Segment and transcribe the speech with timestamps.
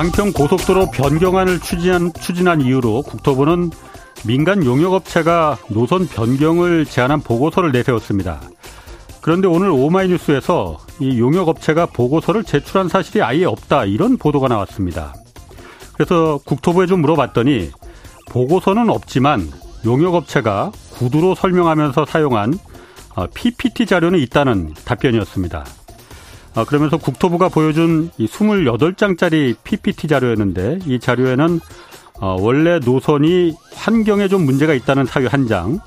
[0.00, 3.70] 양평 고속도로 변경안을 추진한, 추진한 이유로 국토부는
[4.26, 8.40] 민간 용역업체가 노선 변경을 제안한 보고서를 내세웠습니다.
[9.20, 15.12] 그런데 오늘 오마이뉴스에서 이 용역업체가 보고서를 제출한 사실이 아예 없다 이런 보도가 나왔습니다.
[15.92, 17.70] 그래서 국토부에 좀 물어봤더니
[18.30, 19.50] 보고서는 없지만
[19.84, 22.58] 용역업체가 구두로 설명하면서 사용한
[23.34, 25.66] PPT 어, 자료는 있다는 답변이었습니다.
[26.54, 31.60] 어, 그러면서 국토부가 보여준 이 28장짜리 PPT 자료였는데 이 자료에는
[32.20, 35.78] 어, 원래 노선이 환경에 좀 문제가 있다는 사유 한 장,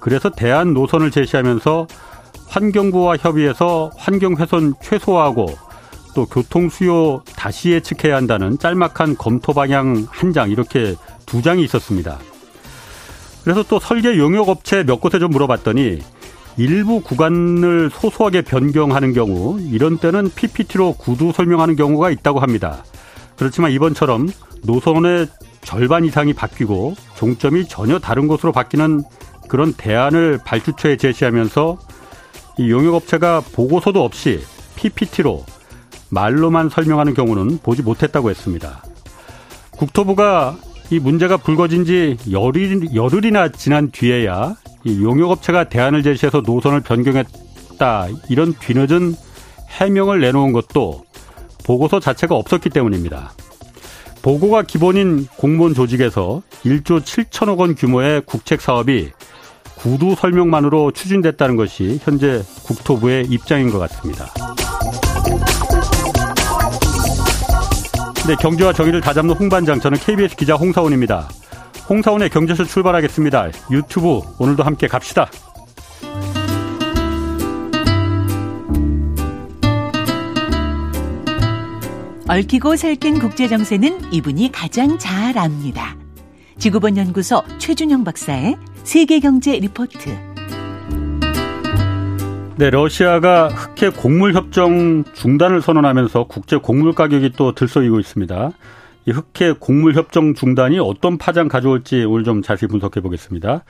[0.00, 1.86] 그래서 대안 노선을 제시하면서
[2.48, 5.46] 환경부와 협의해서 환경 훼손 최소화하고
[6.14, 10.94] 또 교통 수요 다시 예측해야 한다는 짤막한 검토 방향 한 장 이렇게
[11.26, 12.18] 두 장이 있었습니다.
[13.44, 16.00] 그래서 또 설계 용역 업체 몇 곳에 좀 물어봤더니
[16.56, 22.84] 일부 구간을 소소하게 변경하는 경우 이런 때는 PPT로 구두 설명하는 경우가 있다고 합니다.
[23.36, 24.28] 그렇지만 이번처럼
[24.62, 25.28] 노선의
[25.62, 29.02] 절반 이상이 바뀌고 종점이 전혀 다른 곳으로 바뀌는
[29.48, 31.78] 그런 대안을 발주처에 제시하면서
[32.58, 34.40] 이 용역업체가 보고서도 없이
[34.76, 35.44] PPT로
[36.10, 38.82] 말로만 설명하는 경우는 보지 못했다고 했습니다.
[39.70, 40.56] 국토부가
[40.90, 48.54] 이 문제가 불거진 지 열흘, 열흘이나 지난 뒤에야 이 용역업체가 대안을 제시해서 노선을 변경했다 이런
[48.54, 49.14] 뒤늦은
[49.68, 51.04] 해명을 내놓은 것도
[51.64, 53.32] 보고서 자체가 없었기 때문입니다.
[54.22, 59.10] 보고가 기본인 공무원 조직에서 1조 7천억 원 규모의 국책 사업이
[59.76, 64.26] 구두 설명만으로 추진됐다는 것이 현재 국토부의 입장인 것 같습니다.
[68.26, 71.28] 네, 경제와 정의를 다잡는 홍반장, 저는 KBS 기자 홍사원입니다.
[71.90, 73.48] 홍사원의 경제쇼 출발하겠습니다.
[73.72, 75.28] 유튜브 오늘도 함께 갑시다.
[82.28, 85.96] 얽히고 설킨 국제 정세는 이분이 가장 잘 압니다.
[86.58, 90.16] 지구본 연구소 최준영 박사의 세계 경제 리포트.
[92.56, 98.52] 네, 러시아가 흑해 곡물 협정 중단을 선언하면서 국제 곡물 가격이 또 들썩이고 있습니다.
[99.06, 103.64] 이 흑해 곡물 협정 중단이 어떤 파장 가져올지 오늘 좀 자세히 분석해 보겠습니다.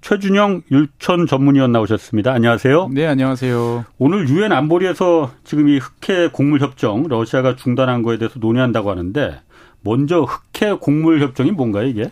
[0.00, 2.32] 최준영 율촌 전문위원 나오셨습니다.
[2.32, 2.90] 안녕하세요.
[2.92, 3.84] 네, 안녕하세요.
[3.98, 9.40] 오늘 유엔 안보리에서 지금 이 흑해 곡물 협정 러시아가 중단한 거에 대해서 논의한다고 하는데
[9.80, 12.10] 먼저 흑해 곡물 협정이 뭔가요, 이게?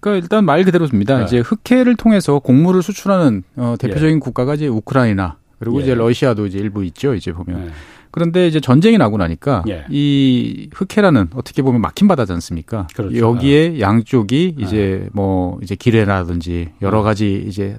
[0.00, 1.18] 그러니까 일단 말 그대로입니다.
[1.18, 1.24] 네.
[1.24, 4.20] 이제 흑해를 통해서 곡물을 수출하는 어, 대표적인 예.
[4.20, 5.82] 국가가 이제 우크라이나 그리고 예.
[5.84, 7.14] 이제 러시아도 이제 일부 있죠.
[7.14, 7.66] 이제 보면.
[7.66, 7.70] 예.
[8.16, 9.84] 그런데 이제 전쟁이 나고 나니까 예.
[9.90, 12.86] 이 흑해라는 어떻게 보면 막힌 바다지 않습니까?
[12.96, 13.14] 그렇죠.
[13.14, 17.76] 여기에 양쪽이 이제 뭐 이제 기뢰라든지 여러 가지 이제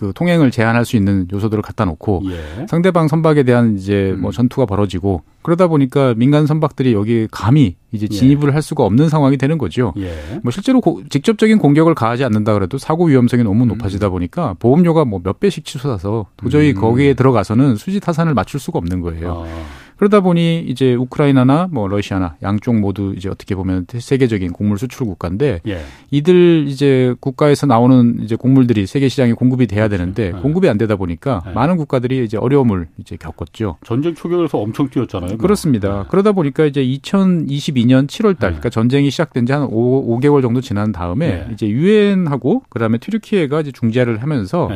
[0.00, 2.66] 그 통행을 제한할 수 있는 요소들을 갖다 놓고 예.
[2.68, 4.32] 상대방 선박에 대한 이제 뭐 음.
[4.32, 8.14] 전투가 벌어지고 그러다 보니까 민간 선박들이 여기 감히 이제 예.
[8.14, 8.52] 진입을 예.
[8.54, 9.92] 할 수가 없는 상황이 되는 거죠.
[9.98, 10.10] 예.
[10.42, 13.68] 뭐 실제로 고, 직접적인 공격을 가하지 않는다 그래도 사고 위험성이 너무 음.
[13.68, 16.80] 높아지다 보니까 보험료가 뭐 몇 배씩 치솟아서 도저히 음.
[16.80, 19.44] 거기에 들어가서는 수지 타산을 맞출 수가 없는 거예요.
[19.46, 19.79] 아.
[20.00, 25.60] 그러다 보니 이제 우크라이나나 뭐 러시아나 양쪽 모두 이제 어떻게 보면 세계적인 곡물 수출 국가인데
[25.68, 25.82] 예.
[26.10, 29.90] 이들 이제 국가에서 나오는 이제 곡물들이 세계 시장에 공급이 돼야.
[29.90, 30.40] 되는데 네.
[30.40, 31.52] 공급이 안 되다 보니까 네.
[31.52, 33.76] 많은 국가들이 이제 어려움을 이제 겪었죠.
[33.84, 35.36] 전쟁 초기에서 엄청 뛰었잖아요.
[35.36, 36.02] 그렇습니다.
[36.02, 36.08] 네.
[36.08, 40.92] 그러다 보니까 이제 2022년 7월 달 그러니까 전쟁이 시작된 지 한 5, 개월 정도 지난
[40.92, 44.70] 다음에 이제 유엔하고 그다음에 튀르키예가 이제 중재를 하면서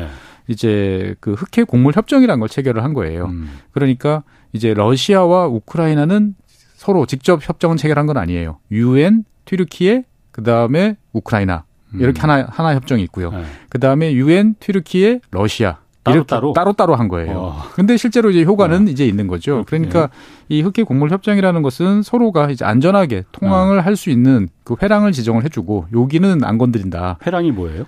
[0.49, 3.27] 이제 그 흑해 곡물 협정이라는 걸 체결을 한 거예요.
[3.27, 3.49] 음.
[3.73, 4.23] 그러니까
[4.54, 6.34] 이제 러시아와 우크라이나는
[6.76, 8.59] 서로 직접 협정을 체결한 건 아니에요.
[8.70, 12.31] 유엔, 튀르키예, 그 다음에 우크라이나 이렇게 음.
[12.31, 13.31] 하나 하나 협정이 있고요.
[13.31, 13.44] 네.
[13.69, 17.37] 그 다음에 유엔, 튀르키예, 러시아 따로 따로 따로 따로 한 거예요.
[17.37, 17.62] 어.
[17.75, 18.91] 근데 실제로 이제 효과는 어.
[18.91, 19.64] 이제 있는 거죠.
[19.66, 20.10] 그러니까
[20.48, 23.81] 이 흑해 곡물 협정이라는 것은 서로가 이제 안전하게 통항을 어.
[23.81, 27.19] 할수 있는 그 회랑을 지정을 해주고 여기는 안 건드린다.
[27.26, 27.87] 회랑이 뭐예요?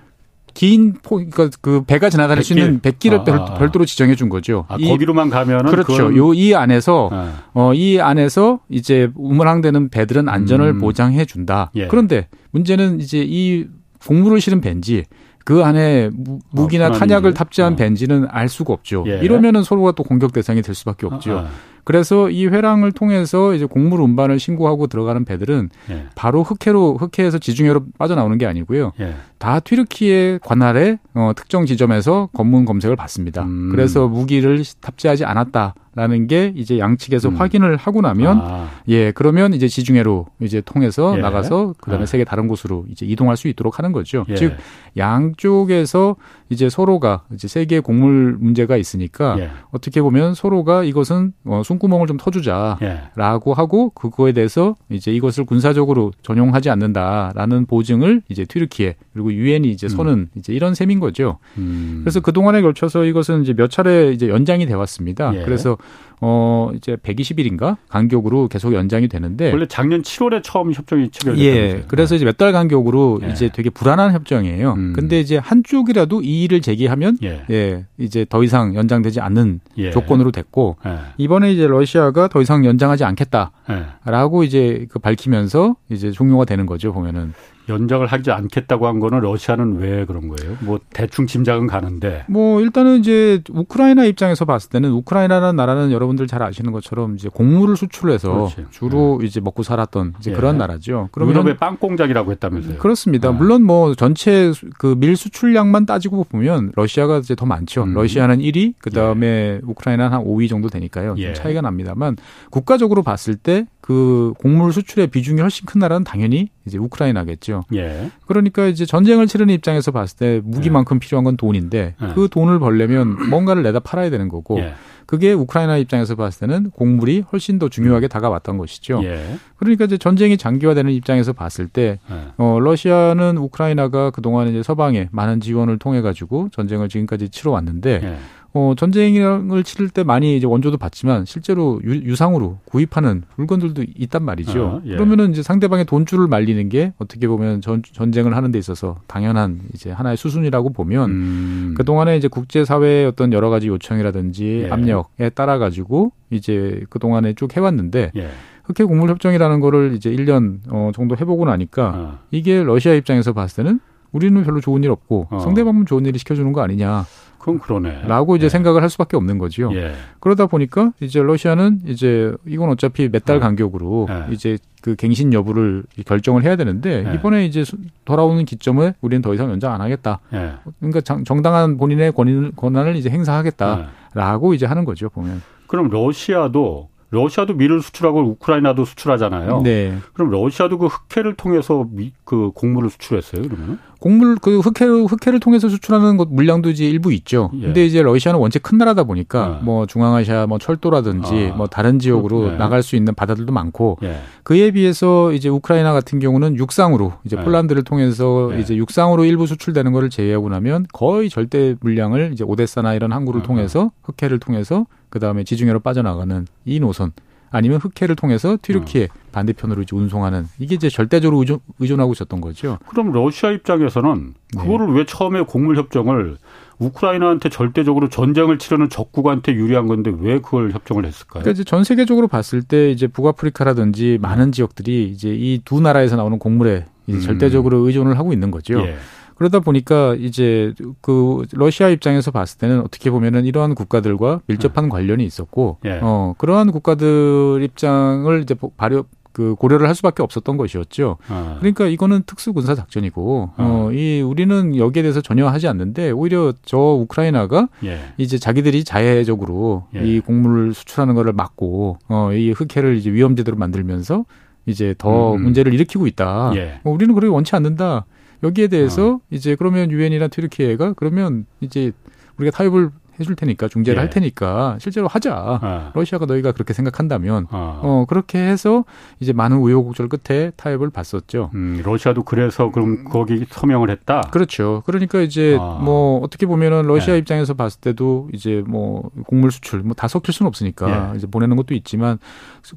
[0.56, 4.64] 긴 포, 그러니까 그 배가 지나다닐 수 있는 백길을 아, 아, 별도로 지정해 준 거죠.
[4.68, 6.16] 아, 이, 거기로만 가면은 그렇죠.
[6.16, 7.44] 요 이 안에서 아.
[7.52, 10.78] 어이 안에서 이제 우물항되는 배들은 안전을 음.
[10.78, 11.70] 보장해 준다.
[11.74, 11.88] 예.
[11.88, 13.66] 그런데 문제는 이제 이
[14.06, 15.04] 곡물을 실은 벤지
[15.44, 16.10] 그 안에
[16.50, 17.76] 무, 기나 어, 탄약을 탑재한 어.
[17.76, 19.04] 벤지는 알 수가 없죠.
[19.08, 19.20] 예.
[19.22, 21.46] 이러면은 서로가 또 공격 대상이 될 수밖에 없죠.
[21.86, 26.06] 그래서 이 회랑을 통해서 이제 곡물 운반을 신고하고 들어가는 배들은 예.
[26.16, 28.90] 바로 흑해로 흑해에서 지중해로 빠져나오는 게 아니고요.
[28.98, 29.14] 예.
[29.38, 33.44] 다 튀르키예 관할의 어, 특정 지점에서 검문 검색을 받습니다.
[33.44, 33.68] 음.
[33.70, 35.74] 그래서 무기를 탑재하지 않았다.
[35.96, 37.36] 라는 게 이제 양측에서 음.
[37.36, 38.68] 확인을 하고 나면 아.
[38.86, 41.22] 예 그러면 이제 지중해로 이제 통해서 예.
[41.22, 42.06] 나가서 그다음에 아.
[42.06, 44.26] 세계 다른 곳으로 이제 이동할 수 있도록 하는 거죠.
[44.28, 44.34] 예.
[44.34, 44.56] 즉
[44.98, 46.16] 양쪽에서
[46.50, 49.50] 이제 서로가 이제 세계 곡물 문제가 있으니까 예.
[49.70, 53.54] 어떻게 보면 서로가 이것은 어, 숨구멍을 좀 터주자라고 예.
[53.54, 60.12] 하고 그거에 대해서 이제 이것을 군사적으로 전용하지 않는다라는 보증을 이제 튀르키예 그리고 유엔이 이제 서는
[60.12, 60.28] 음.
[60.36, 61.38] 이제 이런 셈인 거죠.
[61.58, 62.00] 음.
[62.02, 65.34] 그래서 그 동안에 걸쳐서 이것은 이제 몇 차례 이제 연장이 돼 왔습니다.
[65.34, 65.44] 예.
[65.44, 65.76] 그래서
[66.20, 71.78] 어 이제 120일인가 간격으로 계속 연장이 되는데 원래 작년 7월에 처음 협정이 체결됐다면서요.
[71.78, 71.84] 예.
[71.88, 73.28] 그래서 이제 몇 달 간격으로 예.
[73.30, 74.72] 이제 되게 불안한 협정이에요.
[74.74, 74.92] 음.
[74.94, 77.44] 근데 이제 한쪽이라도 이의를 제기하면 예.
[77.50, 79.90] 예 이제 더 이상 연장되지 않는 예.
[79.90, 80.98] 조건으로 됐고 예.
[81.18, 84.46] 이번에 이제 러시아가 더 이상 연장하지 않겠다라고 예.
[84.46, 87.32] 이제 그 밝히면서 이제 종료가 되는 거죠 보면은.
[87.68, 90.56] 연장을 하지 않겠다고 한 거는 러시아는 왜 그런 거예요?
[90.60, 92.24] 뭐 대충 짐작은 가는데.
[92.28, 97.76] 뭐 일단은 이제 우크라이나 입장에서 봤을 때는 우크라이나라는 나라는 여러분들 잘 아시는 것처럼 이제 곡물을
[97.76, 98.66] 수출해서 그렇지.
[98.70, 99.26] 주로 네.
[99.26, 100.36] 이제 먹고 살았던 이제 네.
[100.36, 101.08] 그런 나라죠.
[101.12, 102.78] 그러면 유럽의 빵 공작이라고 했다면서요?
[102.78, 103.30] 그렇습니다.
[103.30, 103.36] 네.
[103.36, 107.82] 물론 뭐 전체 그 밀 수출량만 따지고 보면 러시아가 이제 더 많죠.
[107.84, 107.94] 음.
[107.94, 109.60] 러시아는 1위, 그 다음에 예.
[109.62, 111.14] 우크라이나는 한 5위 정도 되니까요.
[111.16, 111.32] 좀 예.
[111.34, 112.16] 차이가 납니다만
[112.50, 117.64] 국가적으로 봤을 때 그 곡물 수출의 비중이 훨씬 큰 나라는 당연히 이제 우크라이나겠죠.
[117.74, 118.10] 예.
[118.26, 120.98] 그러니까 이제 전쟁을 치르는 입장에서 봤을 때 무기만큼 예.
[120.98, 122.08] 필요한 건 돈인데 예.
[122.14, 124.74] 그 돈을 벌려면 뭔가를 내다 팔아야 되는 거고 예.
[125.06, 129.00] 그게 우크라이나 입장에서 봤을 때는 곡물이 훨씬 더 중요하게 다가왔던 것이죠.
[129.04, 129.38] 예.
[129.56, 132.14] 그러니까 이제 전쟁이 장기화되는 입장에서 봤을 때 예.
[132.36, 138.16] 어, 러시아는 우크라이나가 그동안 이제 서방에 많은 지원을 통해 가지고 전쟁을 지금까지 치러 왔는데 예.
[138.58, 144.80] 어, 전쟁을 치를 때 많이 이제 원조도 받지만 실제로 유, 상으로 구입하는 물건들도 있단 말이죠.
[144.82, 144.94] 아, 예.
[144.94, 149.90] 그러면은 이제 상대방의 돈줄을 말리는 게 어떻게 보면 전, 전쟁을 하는 데 있어서 당연한 이제
[149.90, 151.74] 하나의 수순이라고 보면 음.
[151.76, 154.70] 그동안에 이제 국제사회의 어떤 여러 가지 요청이라든지 예.
[154.70, 158.28] 압력에 따라 가지고 이제 그동안에 쭉 해왔는데 예.
[158.64, 162.18] 흑해 곡물 협정이라는 거를 이제 1년 어, 정도 해보고 나니까 아.
[162.30, 163.80] 이게 러시아 입장에서 봤을 때는
[164.12, 165.40] 우리는 별로 좋은 일 없고 어.
[165.40, 167.04] 상대방은 좋은 일을 시켜주는 거 아니냐.
[167.46, 168.02] 그건 그러네.
[168.08, 168.48] 라고 이제 예.
[168.48, 169.72] 생각을 할 수밖에 없는 거지요.
[169.72, 169.92] 예.
[170.18, 173.40] 그러다 보니까 이제 러시아는 이제 이건 어차피 몇달 어.
[173.40, 174.34] 간격으로 예.
[174.34, 177.14] 이제 그 갱신 여부를 결정을 해야 되는데 예.
[177.14, 177.62] 이번에 이제
[178.04, 180.18] 돌아오는 기점을 우리는 더 이상 연장 안 하겠다.
[180.32, 180.54] 예.
[180.80, 185.40] 그러니까 정당한 본인의 권인, 권한을 이제 행사하겠다라고 이제 하는 거죠 보면.
[185.68, 189.62] 그럼 러시아도 러시아도 밀을 수출하고 우크라이나도 수출하잖아요.
[189.62, 189.96] 네.
[190.12, 193.78] 그럼 러시아도 그 흑해를 통해서 미, 그 곡물을 수출했어요, 그러면?
[193.98, 197.50] 곡물 그 흑해를 흑해를 통해서 수출하는 것 물량도 이제 일부 있죠.
[197.54, 197.66] 예.
[197.66, 199.64] 근데 이제 러시아는 원체 큰 나라다 보니까 예.
[199.64, 201.56] 뭐 중앙아시아 뭐 철도라든지 아.
[201.56, 202.56] 뭐 다른 지역으로 예.
[202.56, 204.20] 나갈 수 있는 바다들도 많고 예.
[204.42, 207.44] 그에 비해서 이제 우크라이나 같은 경우는 육상으로 이제 예.
[207.44, 208.60] 폴란드를 통해서 예.
[208.60, 213.44] 이제 육상으로 일부 수출되는 거를 제외하고 나면 거의 절대 물량을 이제 오데사나 이런 항구를 아.
[213.44, 217.12] 통해서 흑해를 통해서 그 다음에 지중해로 빠져나가는 이 노선
[217.50, 219.08] 아니면 흑해를 통해서 튀르키예 어.
[219.32, 222.78] 반대편으로 이제 운송하는 이게 이제 절대적으로 의존, 의존하고 있었던 거죠.
[222.88, 224.62] 그럼 러시아 입장에서는 네.
[224.62, 224.98] 그거를 네.
[224.98, 226.36] 왜 처음에 곡물 협정을
[226.78, 231.42] 우크라이나한테 절대적으로 전쟁을 치르는 적국한테 유리한 건데 왜 그걸 협정을 했을까요?
[231.42, 236.38] 그러니까 이제 전 세계적으로 봤을 때 이제 북아프리카라든지 많은 지역들이 이제 이 두 나라에서 나오는
[236.38, 237.20] 곡물에 이제 음.
[237.20, 238.78] 절대적으로 의존을 하고 있는 거죠.
[238.80, 238.96] 예.
[239.36, 244.90] 그러다 보니까 이제 그 러시아 입장에서 봤을 때는 어떻게 보면은 이러한 국가들과 밀접한 네.
[244.90, 246.00] 관련이 있었고 예.
[246.02, 249.04] 어 그러한 국가들 입장을 이제 발효
[249.36, 251.18] 그 고려를 할 수밖에 없었던 것이었죠.
[251.28, 251.56] 아.
[251.58, 253.64] 그러니까 이거는 특수 군사 작전이고 아.
[253.88, 258.00] 어이 우리는 여기에 대해서 전혀 하지 않는데 오히려 저 우크라이나가 예.
[258.16, 260.02] 이제 자기들이 자해적으로 예.
[260.06, 264.24] 이 곡물을 수출하는 거를 막고 어이 흑해를 이제 위험지대로 만들면서
[264.64, 265.42] 이제 더 음.
[265.42, 266.52] 문제를 일으키고 있다.
[266.56, 266.80] 예.
[266.84, 268.06] 어, 우리는 그렇게 원치 않는다.
[268.42, 269.20] 여기에 대해서 어.
[269.30, 271.92] 이제 그러면 유엔이나 튀르키예가 그러면 이제
[272.38, 272.90] 우리가 타협을
[273.20, 274.00] 해줄 테니까 중재를 예.
[274.00, 275.34] 할 테니까 실제로 하자.
[275.62, 275.90] 어.
[275.94, 277.80] 러시아가 너희가 그렇게 생각한다면 어.
[277.82, 278.04] 어.
[278.08, 278.84] 그렇게 해서
[279.20, 281.50] 이제 많은 우여곡절 끝에 타협을 봤었죠.
[281.54, 284.20] 음, 러시아도 그래서 그럼 거기 서명을 했다.
[284.30, 284.82] 그렇죠.
[284.86, 285.80] 그러니까 이제 아.
[285.82, 287.18] 뭐 어떻게 보면은 러시아 예.
[287.18, 291.16] 입장에서 봤을 때도 이제 뭐 곡물 수출 뭐 다 섞일 수는 없으니까 예.
[291.16, 292.18] 이제 보내는 것도 있지만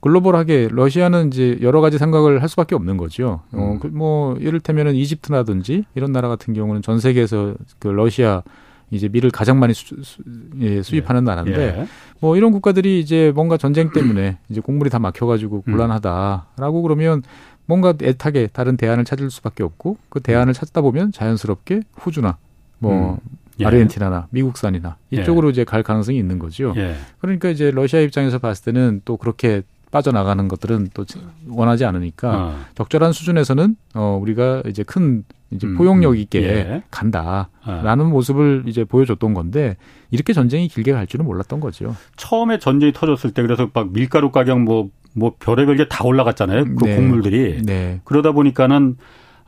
[0.01, 3.41] 글로벌하게 러시아는 이제 여러 가지 생각을 할 수밖에 없는 거죠.
[3.51, 3.79] 어, 음.
[3.84, 8.41] 어, 뭐 이를테면은 이집트라든지 이런 나라 같은 경우는 전 세계에서 그 러시아
[8.91, 10.22] 이제 밀을 가장 많이 수, 수,
[10.60, 11.25] 예, 수입하는 예.
[11.25, 11.88] 나라인데 예.
[12.19, 15.72] 뭐 이런 국가들이 이제 뭔가 전쟁 때문에 이제 곡물이 다 막혀가지고 음.
[15.72, 17.24] 곤란하다라고 그러면
[17.65, 22.38] 뭔가 애타게 다른 대안을 찾을 수밖에 없고 그 대안을 찾다 보면 자연스럽게 호주나
[22.79, 23.17] 뭐 음.
[23.60, 23.65] 예.
[23.65, 25.51] 아르헨티나나 미국산이나 이쪽으로 예.
[25.51, 26.74] 이제 갈 가능성이 있는 거죠.
[26.77, 26.96] 예.
[27.19, 31.05] 그러니까 이제 러시아 입장에서 봤을 때는 또 그렇게 빠져나가는 것들은 또
[31.48, 32.60] 원하지 않으니까 어.
[32.75, 36.15] 적절한 수준에서는 어 우리가 이제 큰 이제 음, 포용력 음.
[36.18, 36.84] 있게 예.
[36.91, 38.10] 간다라는 아.
[38.10, 39.77] 모습을 이제 보여줬던 건데
[40.12, 41.96] 이렇게 전쟁이 길게 갈 줄은 몰랐던 거죠.
[42.18, 46.65] 처음에 전쟁이 터졌을 때 그래서 막 밀가루 가격 뭐뭐 뭐 별의별 게 다 올라갔잖아요.
[46.75, 46.96] 그 네.
[46.96, 47.62] 곡물들이.
[47.63, 48.00] 네.
[48.03, 48.98] 그러다 보니까는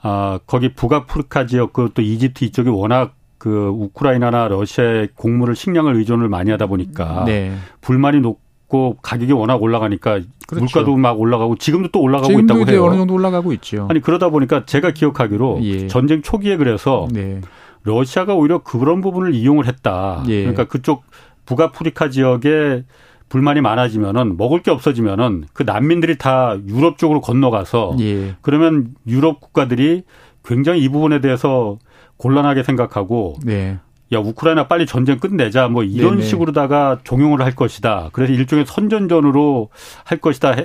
[0.02, 6.30] 아 거기 북아프리카 지역 그 또 이집트 이쪽이 워낙 그 우크라이나나 러시아의 곡물을 식량을 의존을
[6.30, 7.54] 많이 하다 보니까 네.
[7.82, 8.40] 불만이 높
[8.72, 10.64] 있고 가격이 워낙 올라가니까 그렇죠.
[10.64, 12.86] 물가도 막 올라가고 지금도 또 올라가고 있다고 해요.
[12.86, 13.88] 어느 정도 올라가고 있죠.
[13.90, 15.88] 아니 그러다 보니까 제가 기억하기로 예.
[15.88, 17.42] 전쟁 초기에 그래서 네.
[17.84, 20.24] 러시아가 오히려 그런 부분을 이용을 했다.
[20.28, 20.40] 예.
[20.42, 21.04] 그러니까 그쪽
[21.46, 22.86] 북아프리카 지역에
[23.28, 28.36] 불만이 많아지면은 먹을 게 없어지면은 그 난민들이 다 유럽 쪽으로 건너가서 예.
[28.42, 30.04] 그러면 유럽 국가들이
[30.44, 31.78] 굉장히 이 부분에 대해서
[32.18, 33.80] 곤란하게 생각하고 네.
[34.14, 36.28] 야 우크라이나 빨리 전쟁 끝내자 뭐 이런 네네.
[36.28, 38.10] 식으로다가 종용을 할 것이다.
[38.12, 39.70] 그래서 일종의 선전전으로
[40.04, 40.56] 할 것이다.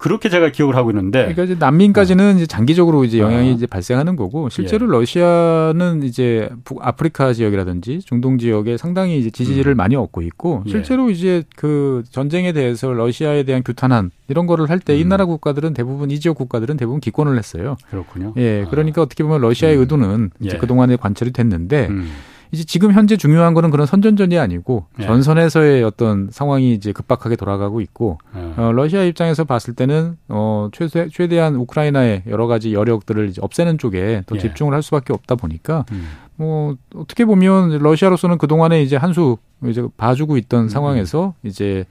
[0.00, 1.20] 그렇게 제가 기억을 하고 있는데.
[1.20, 2.36] 그러니까 이제 난민까지는 어.
[2.36, 3.52] 이제 장기적으로 이제 영향이 어.
[3.52, 4.92] 이제 발생하는 거고 실제로 예.
[4.92, 9.76] 러시아는 이제 북아프리카 지역이라든지 중동 지역에 상당히 이제 지지를 음.
[9.76, 10.70] 많이 얻고 있고 예.
[10.70, 11.12] 실제로 예.
[11.12, 15.10] 이제 그 전쟁에 대해서 러시아에 대한 규탄한 이런 거를 할 때이 음.
[15.10, 17.76] 나라 국가들은 대부분 이 지역 국가들은 대부분 기권을 했어요.
[17.90, 18.32] 그렇군요.
[18.38, 18.66] 예.
[18.70, 19.04] 그러니까 아.
[19.04, 19.80] 어떻게 보면 러시아의 음.
[19.82, 20.58] 의도는 이제 예.
[20.58, 22.10] 그동안에 관철이 됐는데 음.
[22.52, 25.06] 이제 지금 현재 중요한 거는 그런 선전전이 아니고 네.
[25.06, 28.54] 전선에서의 어떤 상황이 이제 급박하게 돌아가고 있고 네.
[28.56, 34.22] 어, 러시아 입장에서 봤을 때는 어 최대 최대한 우크라이나의 여러 가지 여력들을 이제 없애는 쪽에
[34.26, 34.40] 더 예.
[34.40, 36.08] 집중을 할 수밖에 없다 보니까 음.
[36.36, 40.68] 뭐 어떻게 보면 러시아로서는 그 동안에 이제 한수 이제 봐주고 있던 음.
[40.68, 41.84] 상황에서 이제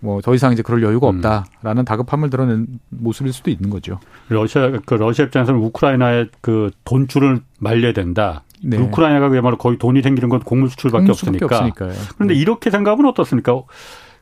[0.00, 1.16] 뭐더 이상 이제 그럴 여유가 음.
[1.16, 3.98] 없다라는 다급함을 드러낸 모습일 수도 있는 거죠.
[4.28, 8.44] 러시아 그 러시아 입장에서는 우크라이나의 그 돈줄을 말려야 된다.
[8.62, 8.76] 네.
[8.76, 11.70] 우크라이나가 그야말로 거의 돈이 생기는 건 곡물 수출밖에 없으니까.
[12.16, 12.40] 그런데 네.
[12.40, 13.62] 이렇게 생각하면 어떻습니까?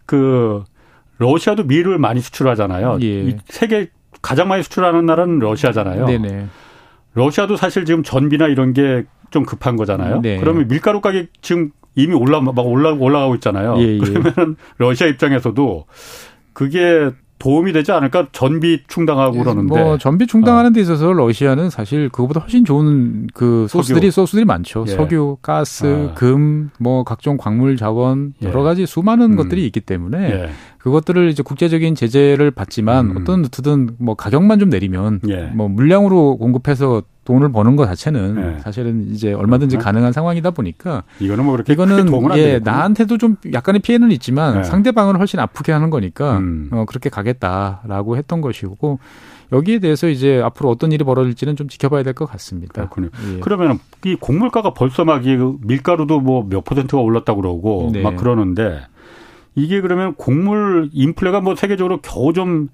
[0.04, 0.64] 그
[1.18, 2.98] 러시아도 밀을 많이 수출하잖아요.
[3.02, 3.36] 예.
[3.46, 3.90] 세계
[4.22, 6.06] 가장 많이 수출하는 나라는 러시아잖아요.
[6.06, 6.46] 네네.
[7.14, 10.20] 러시아도 사실 지금 전비나 이런 게 좀 급한 거잖아요.
[10.20, 10.38] 네.
[10.38, 13.76] 그러면 밀가루 가격 지금 이미 올라 막 올라 올라가고 있잖아요.
[13.78, 13.98] 예, 예.
[13.98, 15.86] 그러면 러시아 입장에서도
[16.52, 22.40] 그게 도움이 되지 않을까 전비 충당하고 그러는데 뭐 전비 충당하는 데 있어서 러시아는 사실 그거보다
[22.40, 24.10] 훨씬 좋은 그 소스들이 석유.
[24.10, 24.92] 소스들이 많죠 예.
[24.92, 26.14] 석유 가스 아.
[26.14, 28.64] 금뭐 각종 광물 자원 여러 예.
[28.64, 29.36] 가지 수많은 음.
[29.36, 30.50] 것들이 있기 때문에 예.
[30.78, 33.16] 그것들을 이제 국제적인 제재를 받지만 음.
[33.18, 35.50] 어떤 루트든 뭐 가격만 좀 내리면 예.
[35.54, 38.58] 뭐 물량으로 공급해서 돈을 버는 것 자체는 네.
[38.60, 39.84] 사실은 이제 얼마든지 그렇구나.
[39.92, 44.64] 가능한 상황이다 보니까 이거는 뭐 그렇게 이거는 예 나한테도 좀 약간의 피해는 있지만 네.
[44.64, 46.70] 상대방을 훨씬 아프게 하는 거니까 음.
[46.72, 48.98] 어, 그렇게 가겠다라고 했던 것이고
[49.52, 52.74] 여기에 대해서 이제 앞으로 어떤 일이 벌어질지는 좀 지켜봐야 될 것 같습니다.
[52.88, 53.10] 그렇군요.
[53.34, 53.40] 예.
[53.40, 58.02] 그러면 이 곡물가가 벌써 막 이 밀가루도 뭐 몇 퍼센트가 올랐다고 그러고 네.
[58.02, 58.80] 막 그러는데
[59.54, 62.68] 이게 그러면 곡물 인플레가 뭐 세계적으로 겨우 좀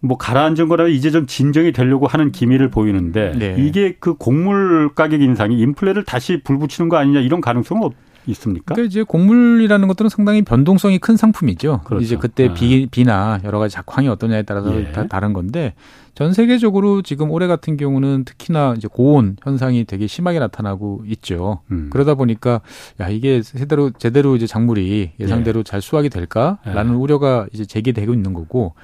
[0.00, 3.56] 뭐 가라앉은 거라 이제 좀 진정이 되려고 하는 기미를 보이는데 네.
[3.58, 7.90] 이게 그 곡물 가격 인상이 인플레를 다시 불붙이는 거 아니냐 이런 가능성은
[8.26, 8.74] 있습니까?
[8.74, 11.82] 그러니까 이제 곡물이라는 것들은 상당히 변동성이 큰 상품이죠.
[11.84, 12.04] 그렇죠.
[12.04, 12.54] 이제 그때 아.
[12.54, 14.92] 비, 비나 여러 가지 작황이 어떠냐에 따라서 예.
[14.92, 15.74] 다 다른 건데
[16.14, 21.60] 전 세계적으로 지금 올해 같은 경우는 특히나 이제 고온 현상이 되게 심하게 나타나고 있죠.
[21.70, 21.88] 음.
[21.90, 22.60] 그러다 보니까
[23.00, 25.64] 야 이게 제대로 제대로 이제 작물이 예상대로 예.
[25.64, 26.96] 잘 수확이 될까라는 예.
[26.96, 28.74] 우려가 이제 제기되고 있는 거고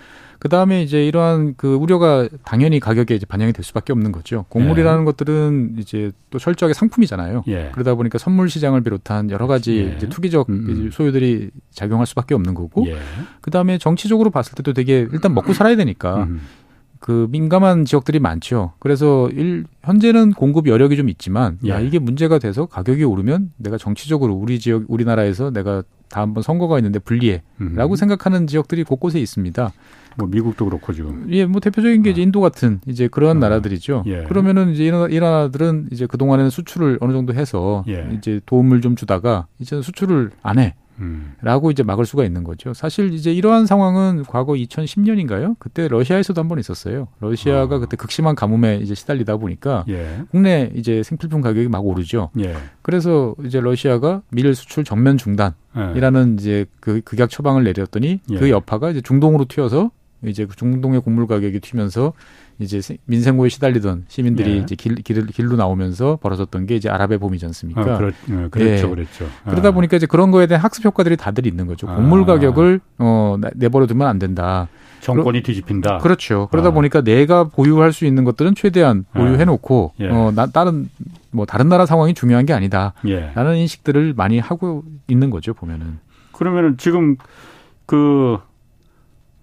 [0.47, 4.45] 그 다음에 이제 이러한 그 우려가 당연히 가격에 이제 반영이 될 수밖에 없는 거죠.
[4.49, 5.05] 곡물이라는 예.
[5.05, 7.43] 것들은 이제 또 철저하게 상품이잖아요.
[7.49, 7.71] 예.
[7.73, 9.97] 그러다 보니까 선물 시장을 비롯한 여러 가지 예.
[9.97, 10.67] 이제 투기적 음.
[10.69, 10.91] 음.
[10.93, 12.87] 소유들이 작용할 수밖에 없는 거고.
[12.87, 12.97] 예.
[13.41, 16.23] 그 다음에 정치적으로 봤을 때도 되게 일단 먹고 살아야 되니까.
[16.23, 16.43] 음.
[17.01, 18.73] 그 민감한 지역들이 많죠.
[18.79, 21.87] 그래서 일, 현재는 공급 여력이 좀 있지만 야 예.
[21.87, 27.43] 이게 문제가 돼서 가격이 오르면 내가 정치적으로 우리 지역 우리나라에서 내가 다음번 선거가 있는데 불리해라고
[27.61, 27.97] 음.
[27.97, 29.73] 생각하는 지역들이 곳곳에 있습니다.
[30.17, 31.27] 뭐 미국도 그렇고 지금.
[31.31, 32.25] 예, 뭐 대표적인 게 이제 아.
[32.25, 33.41] 인도 같은 이제 그런 아.
[33.41, 34.05] 나라들이죠.
[34.07, 34.23] 예.
[34.25, 38.09] 그러면은 이제 이런 이 나라들은 이제 그 동안에는 수출을 어느 정도 해서 예.
[38.17, 40.75] 이제 도움을 좀 주다가 이제 수출을 안 해.
[40.99, 41.35] 음.
[41.43, 42.73] 라고 이제 막을 수가 있는 거죠.
[42.73, 45.57] 사실 이제 이러한 상황은 과거 2010년인가요?
[45.59, 47.09] 그때 러시아에서도 한 번 있었어요.
[47.21, 47.79] 러시아가 아.
[47.81, 50.23] 그때 극심한 가뭄에 이제 시달리다 보니까 예.
[50.31, 52.31] 국내 이제 생필품 가격이 막 오르죠.
[52.41, 52.55] 예.
[52.81, 56.43] 그래서 이제 러시아가 밀 수출 전면 중단이라는 예.
[56.43, 58.51] 이제 그 극약 처방을 내렸더니 그 예.
[58.51, 59.91] 여파가 이제 중동으로 튀어서
[60.25, 62.13] 이제 그 중동의 곡물 가격이 튀면서
[62.59, 64.57] 이제 민생고에 시달리던 시민들이 예.
[64.57, 67.81] 이제 길, 길, 길로 나오면서 벌어졌던 게 이제 아랍의 봄이지 않습니까?
[67.83, 68.91] 아, 그렇, 어, 그렇죠, 예.
[68.91, 69.27] 그렇죠.
[69.45, 69.51] 아.
[69.51, 71.87] 그러다 보니까 이제 그런 거에 대한 학습 효과들이 다들 있는 거죠.
[71.87, 72.27] 곡물 아.
[72.27, 74.69] 가격을 어, 내버려 두면 안 된다.
[75.01, 75.99] 정권이 뒤집힌다.
[75.99, 76.49] 그렇죠.
[76.51, 76.73] 그러다 아.
[76.73, 79.19] 보니까 내가 보유할 수 있는 것들은 최대한 아.
[79.19, 80.09] 보유해놓고 예.
[80.09, 80.89] 어, 나, 다른
[81.31, 82.95] 뭐 다른 나라 상황이 중요한 게 아니다.
[83.07, 83.33] 예.
[83.35, 85.99] 라는 인식들을 많이 하고 있는 거죠 보면은.
[86.33, 87.17] 그러면은 지금
[87.85, 88.39] 그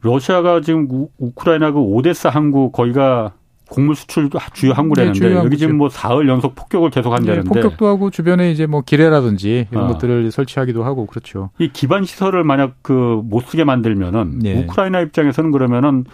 [0.04, 3.34] 러시아가 지금 우, 크라이나 그 오데사 항구 거기가
[3.70, 7.88] 곡물 수출 주요 항구라는데 네, 여기 지금 뭐 사흘 연속 폭격을 계속 한다는데 네, 폭격도
[7.88, 9.88] 하고 주변에 이제 뭐 기뢰라든지 이런 어.
[9.88, 11.50] 것들을 설치하기도 하고 그렇죠.
[11.58, 12.94] 이 기반 시설을 만약 그
[13.24, 14.60] 못 쓰게 만들면은 네.
[14.64, 16.06] 우크라이나 입장에서는 그러면은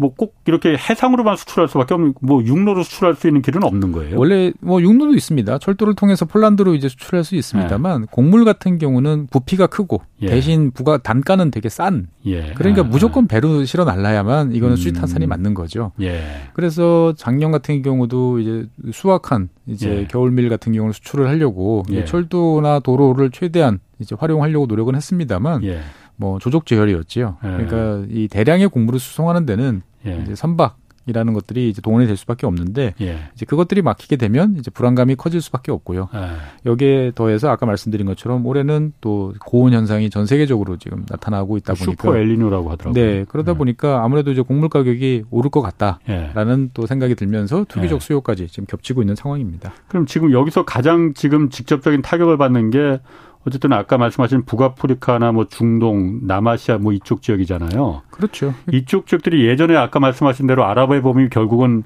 [0.00, 4.18] 뭐 꼭 이렇게 해상으로만 수출할 수밖에 없는 뭐 육로로 수출할 수 있는 길은 없는 거예요.
[4.18, 5.58] 원래 뭐 육로도 있습니다.
[5.58, 8.06] 철도를 통해서 폴란드로 이제 수출할 수 있습니다만 네.
[8.10, 10.28] 곡물 같은 경우는 부피가 크고 예.
[10.28, 12.08] 대신 부가 단가는 되게 싼.
[12.26, 12.52] 예.
[12.54, 12.84] 그러니까 아.
[12.84, 14.76] 무조건 배로 실어 날라야만 이거는 음.
[14.76, 15.92] 수지 타산이 맞는 거죠.
[16.00, 16.22] 예.
[16.54, 20.06] 그래서 작년 같은 경우도 이제 수확한 이제 예.
[20.06, 22.04] 겨울밀 같은 경우는 수출을 하려고 예.
[22.04, 25.80] 철도나 도로를 최대한 이제 활용하려고 노력은 했습니다만 예.
[26.18, 27.36] 뭐 조족 제혈이었지요.
[27.42, 27.48] 예.
[27.48, 30.20] 그러니까 이 대량의 공물을 수송하는 데는 예.
[30.22, 30.76] 이제 선박
[31.08, 33.18] 이라는 것들이 이제 동원이 될 수밖에 없는데 예.
[33.34, 36.08] 이제 그것들이 막히게 되면 이제 불안감이 커질 수밖에 없고요.
[36.14, 36.28] 예.
[36.66, 41.86] 여기에 더해서 아까 말씀드린 것처럼 올해는 또 고온 현상이 전 세계적으로 지금 나타나고 있다 그
[41.86, 43.02] 보니까 슈퍼 엘리노라고 하더라고요.
[43.02, 43.56] 네, 그러다 예.
[43.56, 46.70] 보니까 아무래도 이제 곡물 가격이 오를 것 같다라는 예.
[46.74, 48.00] 또 생각이 들면서 투기적 예.
[48.00, 49.72] 수요까지 지금 겹치고 있는 상황입니다.
[49.88, 53.00] 그럼 지금 여기서 가장 지금 직접적인 타격을 받는 게
[53.48, 58.02] 어쨌든 아까 말씀하신 북아프리카나 뭐 중동, 남아시아 뭐 이쪽 지역이잖아요.
[58.10, 58.54] 그렇죠.
[58.72, 61.82] 이쪽 지역들이 예전에 아까 말씀하신 대로 아랍의 봄이 결국은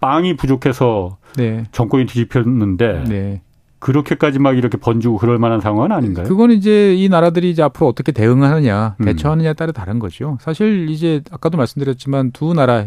[0.00, 1.64] 빵이 부족해서 네.
[1.72, 3.42] 정권이 뒤집혔는데 네.
[3.86, 6.26] 그렇게까지 막 이렇게 번지고 그럴 만한 상황은 아닌가요?
[6.26, 9.04] 그건 이제 이 나라들이 이제 앞으로 어떻게 대응하느냐, 음.
[9.04, 10.38] 대처하느냐에 따라 다른 거죠.
[10.40, 12.84] 사실 이제 아까도 말씀드렸지만 두 나라,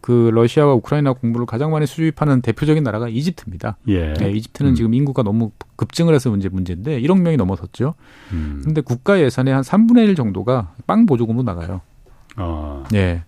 [0.00, 3.78] 그 러시아와 우크라이나 공부를 가장 많이 수입하는 대표적인 나라가 이집트입니다.
[3.88, 4.12] 예.
[4.12, 4.74] 네, 이집트는 음.
[4.76, 7.94] 지금 인구가 너무 급증을 해서 문제 문제인데 1억 명이 넘어섰죠.
[8.32, 8.60] 음.
[8.62, 11.80] 근데 국가 예산의 한 3분의 1 정도가 빵 보조금으로 나가요.
[12.36, 12.84] 어.
[12.94, 13.24] 예.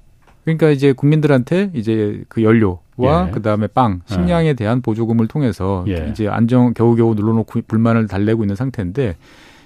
[0.57, 3.31] 그러니까 이제 국민들한테 이제 그 연료와 예.
[3.31, 4.15] 그다음에 빵, 예.
[4.15, 6.09] 식량에 대한 보조금을 통해서 예.
[6.11, 9.17] 이제 안정 겨우겨우 눌러놓고 불만을 달래고 있는 상태인데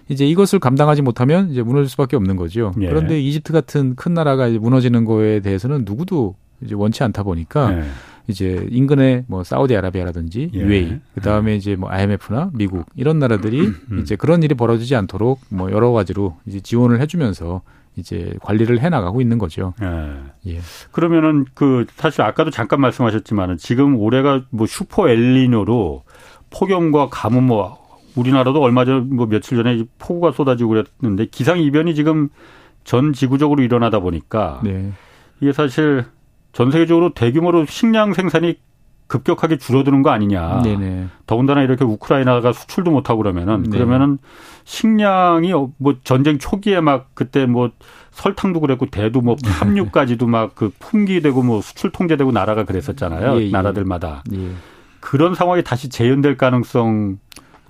[0.08, 2.72] 이제 이것을 감당하지 못하면 이제 무너질 수밖에 없는 거죠.
[2.80, 2.88] 예.
[2.88, 7.84] 그런데 이집트 같은 큰 나라가 이제 무너지는 거에 대해서는 누구도 이제 원치 않다 보니까 예.
[8.26, 10.58] 이제 인근의 뭐 사우디아라비아라든지 예.
[10.58, 13.76] UAE 그다음에 이제 뭐 IMF나 미국 이런 나라들이 음.
[13.90, 13.98] 음.
[14.00, 17.62] 이제 그런 일이 벌어지지 않도록 뭐 여러 가지로 이제 지원을 해 주면서
[17.96, 19.74] 이제 관리를 해 나가고 있는 거죠.
[19.82, 20.52] 예.
[20.54, 20.60] 예.
[20.90, 26.02] 그러면은 그 사실 아까도 잠깐 말씀하셨지만은 지금 올해가 뭐 슈퍼 엘리노로
[26.50, 27.78] 폭염과 가뭄 뭐
[28.16, 32.28] 우리나라도 얼마 전 뭐 며칠 전에 폭우가 쏟아지고 그랬는데 기상 이변이 지금
[32.84, 34.92] 전 지구적으로 일어나다 보니까 네.
[35.40, 36.04] 이게 사실
[36.52, 38.58] 전 세계적으로 대규모로 식량 생산이
[39.06, 40.62] 급격하게 줄어드는 거 아니냐.
[40.62, 41.08] 네네.
[41.26, 43.70] 더군다나 이렇게 우크라이나가 수출도 못 하고 그러면은 네.
[43.70, 44.18] 그러면은
[44.64, 47.70] 식량이 뭐 전쟁 초기에 막 그때 뭐
[48.12, 53.40] 설탕도 그랬고 대도 뭐 팜유까지도 막 그 품귀되고 뭐 수출 통제되고 나라가 그랬었잖아요.
[53.40, 53.50] 예, 예.
[53.50, 54.22] 나라들마다.
[54.32, 54.50] 예.
[55.00, 57.18] 그런 상황이 다시 재현될 가능성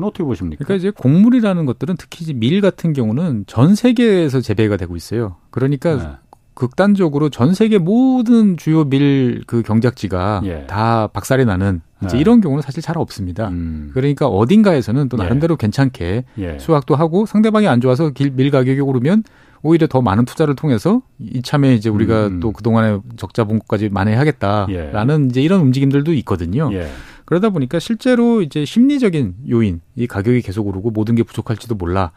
[0.01, 0.65] 은 어떻게 보십니까?
[0.65, 5.37] 그러니까 이제 곡물이라는 것들은 특히 이제 밀 같은 경우는 전 세계에서 재배가 되고 있어요.
[5.51, 6.09] 그러니까 네.
[6.55, 10.65] 극단적으로 전 세계 모든 주요 밀 그 경작지가 예.
[10.67, 12.21] 다 박살이 나는 이제 예.
[12.21, 13.49] 이런 경우는 사실 잘 없습니다.
[13.49, 13.91] 음.
[13.93, 15.23] 그러니까 어딘가에서는 또 예.
[15.23, 15.57] 나름대로 예.
[15.59, 16.25] 괜찮게
[16.59, 19.25] 수확도 하고 상대방이 안 좋아서 밀 가격이 오르면
[19.63, 22.41] 오히려 더 많은 투자를 통해서 이참에 이제 우리가 음.
[22.41, 25.29] 또 그동안에 적자 본 것까지 만회하겠다라는 예.
[25.29, 26.71] 이제 이런 움직임들도 있거든요.
[26.73, 26.89] 예.
[27.25, 32.13] 그러다 보니까 실제로 이제 심리적인 요인, 이 가격이 계속 오르고 모든 게 부족할지도 몰라.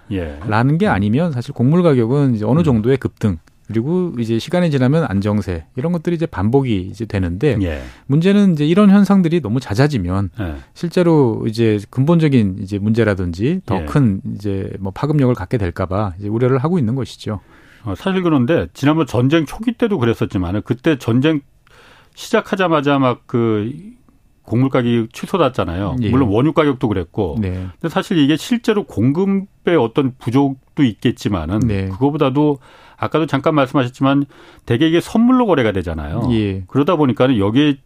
[0.45, 2.63] 라는 게 아니면 사실 곡물 가격은 이제 어느 음.
[2.65, 7.81] 정도의 급등 그리고 이제 시간이 지나면 안정세 이런 것들이 이제 반복이 이제 되는데 예.
[8.07, 10.55] 문제는 이제 이런 현상들이 너무 잦아지면 예.
[10.73, 14.31] 실제로 이제 근본적인 이제 문제라든지 더큰 예.
[14.33, 17.41] 이제 뭐 파급력을 갖게 될까봐 이제 우려를 하고 있는 것이죠.
[17.83, 21.41] 어, 사실 그런데 지난번 전쟁 초기 때도 그랬었지만 그때 전쟁
[22.15, 23.71] 시작하자마자 막 그
[24.47, 25.97] 곡물 가격이 취소됐잖아요.
[26.01, 26.09] 예.
[26.09, 27.35] 물론 원유 가격도 그랬고.
[27.39, 27.67] 네.
[27.79, 31.89] 근데 사실 이게 실제로 공급의 어떤 부족도 있겠지만은 네.
[31.89, 32.59] 그거보다도
[32.97, 34.25] 아까도 잠깐 말씀하셨지만
[34.65, 36.27] 대개 이게 선물로 거래가 되잖아요.
[36.31, 36.63] 예.
[36.67, 37.77] 그러다 보니까는 여기에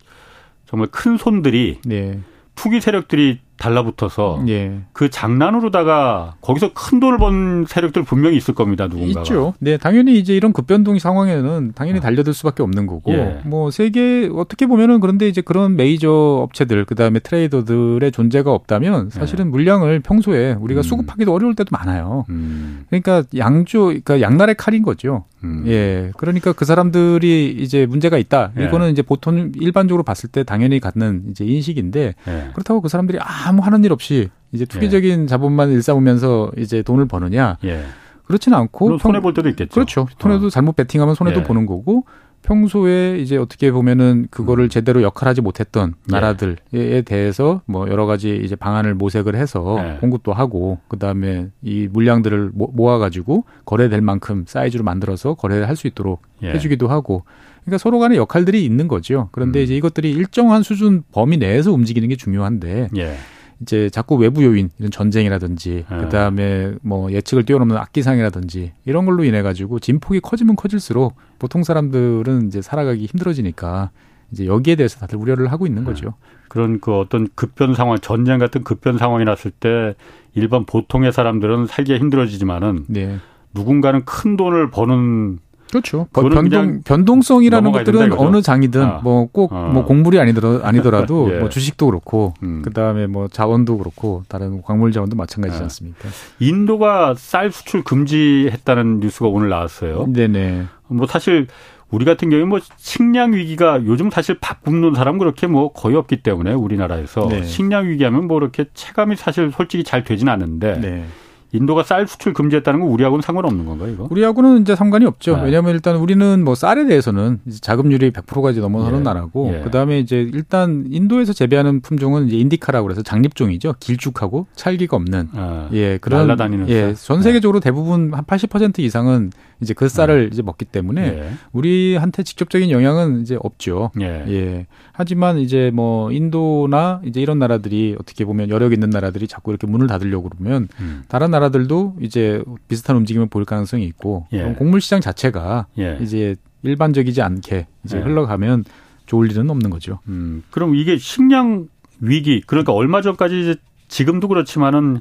[0.66, 2.20] 정말 큰 손들이 네.
[2.56, 4.80] 투기 세력들이 달라붙어서 예.
[4.92, 9.22] 그 장난으로다가 거기서 큰 돈을 번 세력들 분명히 있을 겁니다 누군가가.
[9.22, 9.54] 있죠.
[9.60, 12.02] 네, 당연히 이제 이런 급변동 상황에는 당연히 아.
[12.02, 13.40] 달려들 수밖에 없는 거고, 예.
[13.46, 19.46] 뭐 세계 어떻게 보면은 그런데 이제 그런 메이저 업체들 그 다음에 트레이더들의 존재가 없다면 사실은
[19.46, 19.50] 예.
[19.50, 20.84] 물량을 평소에 우리가 음.
[20.84, 22.26] 수급하기도 어려울 때도 많아요.
[22.30, 22.86] 음.
[22.90, 25.26] 그러니까 양조, 그러니까 양날의 칼인 거죠.
[25.44, 25.64] 음.
[25.68, 28.52] 예, 그러니까 그 사람들이 이제 문제가 있다.
[28.60, 28.66] 예.
[28.66, 32.50] 이거는 이제 보통 일반적으로 봤을 때 당연히 갖는 이제 인식인데 예.
[32.54, 35.26] 그렇다고 그 사람들이 아무 하는 일 없이 이제 투기적인 예.
[35.28, 37.58] 자본만 일삼으면서 이제 돈을 버느냐?
[37.64, 37.84] 예.
[38.26, 39.74] 그렇지는 않고 손해 볼 때도 있겠죠.
[39.74, 40.08] 그렇죠.
[40.20, 40.50] 손해도 어.
[40.50, 41.44] 잘못 베팅하면 손해도 예.
[41.44, 42.06] 보는 거고
[42.44, 44.70] 평소에 이제 어떻게 보면은 그거를 음.
[44.70, 46.12] 제대로 역할하지 못했던 예.
[46.12, 49.98] 나라들에 대해서 뭐 여러 가지 이제 방안을 모색을 해서 예.
[50.00, 56.22] 공급도 하고 그다음에 이 물량들을 모아 가지고 거래될 만큼 사이즈로 만들어서 거래를 할 수 있도록
[56.44, 56.50] 예.
[56.52, 57.24] 해주기도 하고
[57.64, 59.30] 그러니까 서로 간의 역할들이 있는 거죠.
[59.32, 59.64] 그런데 음.
[59.64, 63.16] 이제 이것들이 일정한 수준 범위 내에서 움직이는 게 중요한데 예.
[63.62, 65.98] 이제 자꾸 외부 요인 이런 전쟁이라든지 예.
[65.98, 72.62] 그다음에 뭐 예측을 뛰어넘는 악기상이라든지 이런 걸로 인해 가지고 진폭이 커지면 커질수록 보통 사람들은 이제
[72.62, 73.92] 살아가기 힘들어지니까
[74.32, 75.86] 이제 여기에 대해서 다들 우려를 하고 있는 예.
[75.86, 76.14] 거죠.
[76.48, 79.96] 그런 그 어떤 급변 상황, 전쟁 같은 급변 상황이 났을 때
[80.34, 83.18] 일반 보통의 사람들은 살기가 힘들어지지만은 네.
[83.54, 85.40] 누군가는 큰 돈을 버는
[85.72, 86.08] 그렇죠.
[86.12, 89.00] 변동 변동성이라는 것들은 어느 장이든 아.
[89.04, 89.72] 뭐꼭뭐 아.
[89.74, 91.40] 뭐 공물이 아니더라 아니더라도 예.
[91.40, 92.62] 뭐 주식도 그렇고 음.
[92.62, 95.64] 그다음에 뭐 자원도 그렇고 다른 광물 자원도 마찬가지지 아.
[95.64, 96.10] 않습니까?
[96.40, 100.08] 인도가 쌀 수출 금지했다는 뉴스가 오늘 나왔어요.
[100.08, 100.66] 네네.
[100.90, 101.48] 뭐 사실
[101.90, 106.24] 우리 같은 경우에 뭐 식량 위기가 요즘 사실 밥 굶는 사람 그렇게 뭐 거의 없기
[106.24, 107.44] 때문에 우리나라에서 네.
[107.44, 111.06] 식량 위기하면 뭐 이렇게 체감이 사실 솔직히 잘 되진 않는데 네.
[111.54, 114.08] 인도가 쌀 수출 금지했다는 건 우리하고는 상관없는 건가요, 이거?
[114.10, 115.38] 우리하고는 이제 상관이 없죠.
[115.38, 115.44] 네.
[115.46, 119.04] 왜냐하면 일단 우리는 뭐 쌀에 대해서는 자급률이 100%가 이제 넘어서는 예.
[119.04, 119.62] 나라고, 예.
[119.62, 123.76] 그 다음에 이제 일단 인도에서 재배하는 품종은 이제 인디카라고 그래서 장립종이죠.
[123.80, 125.30] 길쭉하고 찰기가 없는.
[125.34, 126.22] 아, 예, 그런.
[126.28, 127.24] 날라다니는 예, 전 네.
[127.24, 130.30] 세계적으로 대부분 한 80% 이상은 이제 그 쌀을 네.
[130.32, 131.32] 이제 먹기 때문에 예.
[131.52, 133.92] 우리한테 직접적인 영향은 이제 없죠.
[134.00, 134.66] 예.
[135.02, 135.12] 예.
[135.12, 139.88] 하지만 이제 뭐 인도나 이제 이런 나라들이 어떻게 보면 여력 있는 나라들이 자꾸 이렇게 문을
[139.88, 141.04] 닫으려고 그러면 음.
[141.08, 144.44] 다른 나라들도 이제 비슷한 움직임을 보일 가능성이 있고 예.
[144.54, 145.98] 곡물 시장 자체가 예.
[146.02, 148.02] 이제 일반적이지 않게 이제 예.
[148.02, 148.64] 흘러가면
[149.08, 150.00] 좋을 일은 없는 거죠.
[150.08, 150.44] 음.
[150.52, 151.68] 그럼 이게 식량
[152.00, 153.56] 위기 그러니까 얼마 전까지 이제
[153.88, 155.00] 지금도 그렇지만은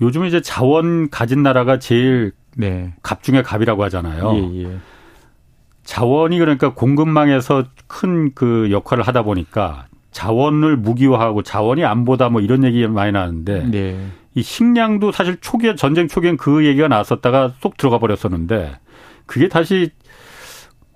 [0.00, 2.94] 요즘 이제 자원 가진 나라가 제일 네.
[3.02, 4.34] 갑 중에 갑이라고 하잖아요.
[4.36, 4.78] 예, 예.
[5.84, 12.86] 자원이 그러니까 공급망에서 큰 그 역할을 하다 보니까 자원을 무기화하고 자원이 안보다 뭐 이런 얘기
[12.86, 14.06] 많이 나는데 네.
[14.34, 18.76] 이 식량도 사실 초기에 전쟁 초기엔 그 얘기가 나왔었다가 쏙 들어가 버렸었는데
[19.26, 19.90] 그게 다시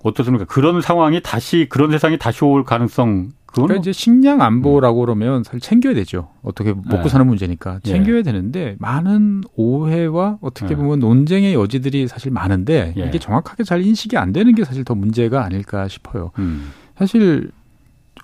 [0.03, 0.45] 어떻습니까?
[0.45, 5.05] 그런 상황이 다시 그런 세상이 다시 올 가능성 그러니까 이제 식량 안보라고 음.
[5.05, 6.29] 그러면 사실 챙겨야 되죠.
[6.43, 7.09] 어떻게 먹고 네.
[7.09, 7.89] 사는 문제니까 예.
[7.89, 8.23] 챙겨야 예.
[8.23, 10.75] 되는데 많은 오해와 어떻게 예.
[10.75, 10.99] 보면 예.
[11.01, 13.05] 논쟁의 여지들이 사실 많은데 예.
[13.07, 16.31] 이게 정확하게 잘 인식이 안 되는 게 사실 더 문제가 아닐까 싶어요.
[16.39, 16.71] 음.
[16.97, 17.49] 사실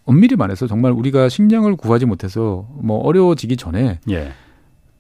[0.06, 4.32] 엄밀히 말해서 정말 우리가 식량을 구하지 못해서 뭐 어려워지기 전에 예.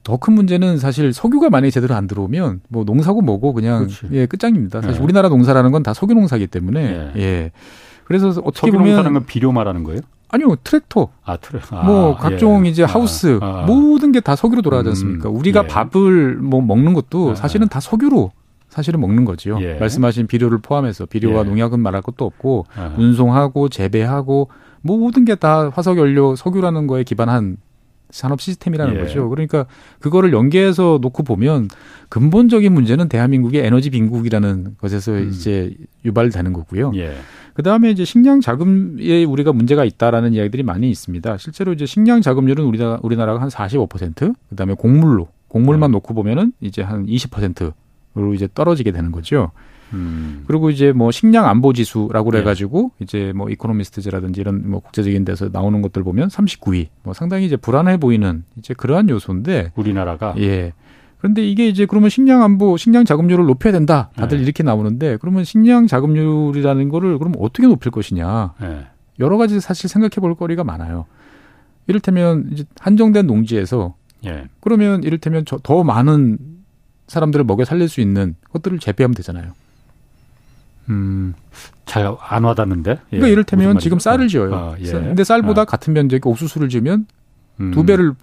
[0.03, 4.07] 더큰 문제는 사실 석유가 만약에 제대로 안 들어오면 뭐 농사고 뭐고 그냥 그렇지.
[4.11, 4.81] 예 끝장입니다.
[4.81, 5.03] 사실 예.
[5.03, 7.21] 우리나라 농사라는 건 다 석유 농사기 때문에 예.
[7.21, 7.51] 예.
[8.05, 10.01] 그래서 어떻게 보면 비료 말하는 거예요?
[10.36, 11.08] 아니요 트랙터.
[11.24, 11.62] 아 트랙.
[11.74, 12.69] 아, 뭐 각종 예.
[12.69, 13.65] 이제 아, 하우스 아, 아.
[13.65, 15.30] 모든 게 다 석유로 돌아가지 음, 않습니까?
[15.30, 15.67] 음, 우리가 예.
[15.67, 17.36] 밥을 뭐 먹는 것도 아.
[17.36, 18.32] 사실은 다 석유로
[18.69, 19.58] 사실은 먹는 거지요.
[19.62, 19.76] 예.
[19.76, 21.43] 말씀하신 비료를 포함해서 비료와 예.
[21.50, 22.65] 농약은 말할 것도 없고
[22.98, 24.50] 운송하고 재배하고
[24.82, 27.58] 모든 게 다 화석 연료 석유라는 거에 기반한
[28.15, 28.99] 산업 시스템이라는 예.
[28.99, 29.30] 거죠.
[29.30, 29.65] 그러니까
[29.99, 31.67] 그거를 연계해서 놓고 보면
[32.08, 35.30] 근본적인 문제는 대한민국의 에너지 빈국이라는 것에서 음.
[35.30, 35.75] 이제
[36.06, 36.93] 유발되는 거고요.
[36.95, 37.13] 예.
[37.54, 41.38] 그 다음에 이제 식량 자금에 우리가 문제가 있다라는 이야기들이 많이 있습니다.
[41.38, 45.93] 실제로 이제 식량 자금률은 우리나라, 우리나라가 한 45%, 그 다음에 곡물로, 곡물만 음.
[45.93, 49.51] 놓고 보면은 이제 한 20%로 이제 떨어지게 되는 거죠.
[49.93, 50.43] 음.
[50.48, 53.04] 그리고 이제 뭐 식량 안보 지수라고 그래 가지고 예.
[53.04, 56.88] 이제 뭐 이코노미스트즈라든지 이런 뭐 국제적인 데서 나오는 것들 보면 39위.
[57.04, 60.74] 뭐 상당히 이제 불안해 보이는 이제 그러한 요소인데 우리나라가 예.
[61.17, 64.12] 그런데 이게 이제 그러면 식량 안보, 식량 자금률을 높여야 된다.
[64.15, 64.43] 다들 네.
[64.43, 68.54] 이렇게 나오는데 그러면 식량 자금률이라는 거를 그럼 어떻게 높일 것이냐.
[68.62, 68.86] 네.
[69.19, 71.06] 여러 가지 사실 생각해 볼 거리가 많아요.
[71.88, 73.95] 이를테면 이제 한정된 농지에서
[74.26, 74.45] 예.
[74.60, 76.38] 그러면 이를테면 더 많은
[77.08, 79.54] 사람들을 먹여 살릴 수 있는 것들을 재배하면 되잖아요.
[80.89, 81.34] 음,
[81.86, 82.91] 잘 안 와닿는데.
[82.91, 82.98] 예.
[83.10, 84.54] 그러니까 이를테면 지금 쌀을 지어요.
[84.56, 84.91] 아, 예.
[84.91, 85.65] 근데 쌀보다 아.
[85.65, 87.08] 같은 면적의 옥수수를 지으면
[87.60, 87.71] 음.
[87.71, 88.13] 두 배를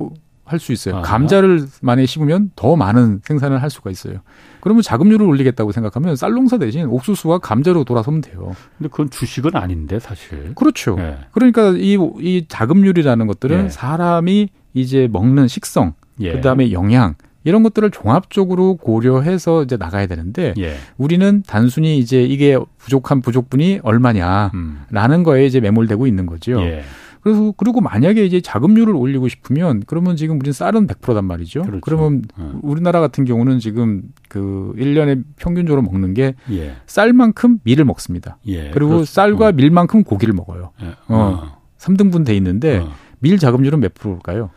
[0.44, 0.96] 할 수 있어요.
[0.96, 1.02] 아.
[1.02, 4.18] 감자를 만약에 심으면 더 많은 생산을 할 수가 있어요.
[4.60, 8.54] 그러면 자금률을 올리겠다고 생각하면 쌀 농사 대신 옥수수와 감자로 돌아서면 돼요.
[8.76, 10.54] 근데 그건 주식은 아닌데 사실.
[10.54, 10.96] 그렇죠.
[10.98, 11.18] 예.
[11.32, 13.68] 그러니까 이, 이 자금률이라는 것들은 예.
[13.70, 16.32] 사람이 이제 먹는 식성, 예.
[16.32, 20.74] 그다음에 영양, 이런 것들을 종합적으로 고려해서 이제 나가야 되는데 예.
[20.96, 25.22] 우리는 단순히 이제 이게 부족한 부족분이 얼마냐라는 음.
[25.24, 26.60] 거에 이제 매몰되고 있는 거죠.
[26.62, 26.82] 예.
[27.22, 31.62] 그래서 그리고 만약에 이제 자금률을 올리고 싶으면 그러면 지금 우리는 쌀은 100%단 말이죠.
[31.62, 31.80] 그렇죠.
[31.80, 32.58] 그러면 어.
[32.62, 36.74] 우리나라 같은 경우는 지금 그 1년에 평균적으로 먹는 게 예.
[36.86, 38.38] 쌀만큼 밀을 먹습니다.
[38.46, 38.70] 예.
[38.70, 39.04] 그리고 그렇죠.
[39.04, 39.52] 쌀과 어.
[39.52, 40.72] 밀만큼 고기를 먹어요.
[40.82, 40.86] 예.
[40.86, 40.94] 어.
[41.08, 41.62] 어.
[41.78, 42.92] 3등분 돼 있는데 어.
[43.20, 44.50] 밀 자금률은 몇 프로일까요?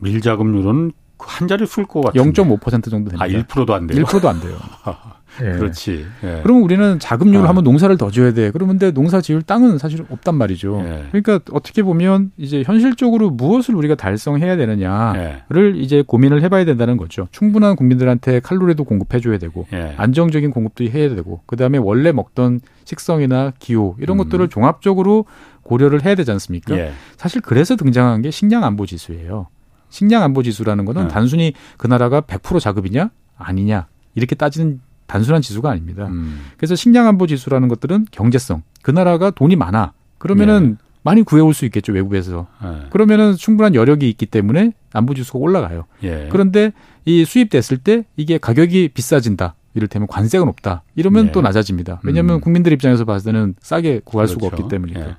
[0.00, 0.92] 밀 자금률은
[1.26, 2.42] 한 자리 쓸것 같은데.
[2.42, 3.24] 0.5% 정도 됩니다.
[3.24, 4.04] 아, 1%도 안 돼요.
[4.04, 4.56] 1%도 안 돼요.
[5.42, 5.58] 예.
[5.58, 6.06] 그렇지.
[6.22, 6.40] 예.
[6.42, 7.48] 그러면 우리는 자급률을 아.
[7.48, 8.50] 하면 농사를 더 지어야 돼.
[8.50, 10.80] 그러면 근데 농사 지을 땅은 사실 없단 말이죠.
[10.84, 11.06] 예.
[11.10, 15.80] 그러니까 어떻게 보면 이제 현실적으로 무엇을 우리가 달성해야 되느냐를 예.
[15.80, 17.28] 이제 고민을 해봐야 된다는 거죠.
[17.32, 19.94] 충분한 국민들한테 칼로리도 공급해줘야 되고 예.
[19.96, 24.24] 안정적인 공급도 해야 되고 그 다음에 원래 먹던 식성이나 기후 이런 음.
[24.24, 25.24] 것들을 종합적으로
[25.62, 26.76] 고려를 해야 되지 않습니까?
[26.76, 26.92] 예.
[27.16, 29.48] 사실 그래서 등장한 게 식량 안보 지수예요.
[29.94, 31.08] 식량 안보 지수라는 거는 네.
[31.08, 36.08] 단순히 그 나라가 100% 자급이냐 아니냐 이렇게 따지는 단순한 지수가 아닙니다.
[36.08, 36.46] 음.
[36.56, 38.64] 그래서 식량 안보 지수라는 것들은 경제성.
[38.82, 39.92] 그 나라가 돈이 많아.
[40.18, 40.84] 그러면은 예.
[41.04, 42.48] 많이 구해올 수 있겠죠 외국에서.
[42.64, 42.88] 예.
[42.90, 45.84] 그러면은 충분한 여력이 있기 때문에 안보 지수가 올라가요.
[46.02, 46.28] 예.
[46.32, 46.72] 그런데
[47.04, 49.54] 이 수입됐을 때 이게 가격이 비싸진다.
[49.76, 50.82] 이를테면 관세가 높다.
[50.96, 51.32] 이러면 예.
[51.32, 52.00] 또 낮아집니다.
[52.02, 52.40] 왜냐하면 음.
[52.40, 54.40] 국민들 입장에서 봤을 때는 싸게 구할 그렇죠.
[54.40, 55.08] 수가 없기 때문이니까.
[55.08, 55.16] 예.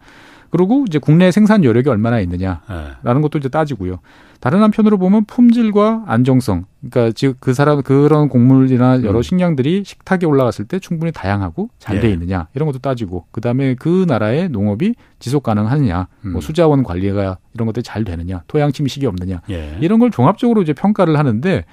[0.56, 3.22] 그리고 이제 국내 생산 여력이 얼마나 있느냐라는 네.
[3.22, 4.00] 것도 이제 따지고요.
[4.40, 9.22] 다른 한편으로 보면 품질과 안정성, 그러니까 즉 그 사람 그런 곡물이나 여러 음.
[9.22, 12.14] 식량들이 식탁에 올라갔을 때 충분히 다양하고 잘돼 예.
[12.14, 16.32] 있느냐 이런 것도 따지고 그 다음에 그 나라의 농업이 지속 가능하느냐, 뭐 음.
[16.34, 19.78] 뭐 수자원 관리가 이런 것들이 잘 되느냐, 토양 침식이 없느냐 예.
[19.82, 21.66] 이런 걸 종합적으로 이제 평가를 하는데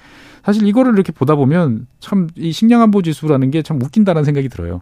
[0.45, 4.81] 사실 이거를 이렇게 보다 보면 참 이 식량 안보 지수라는 게 참 웃긴다는 생각이 들어요.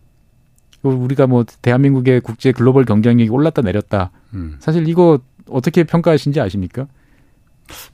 [0.82, 4.10] 우리가 뭐 대한민국의 국제 글로벌 경쟁력이 올랐다 내렸다.
[4.34, 4.56] 음.
[4.60, 6.86] 사실 이거 어떻게 평가하신지 아십니까?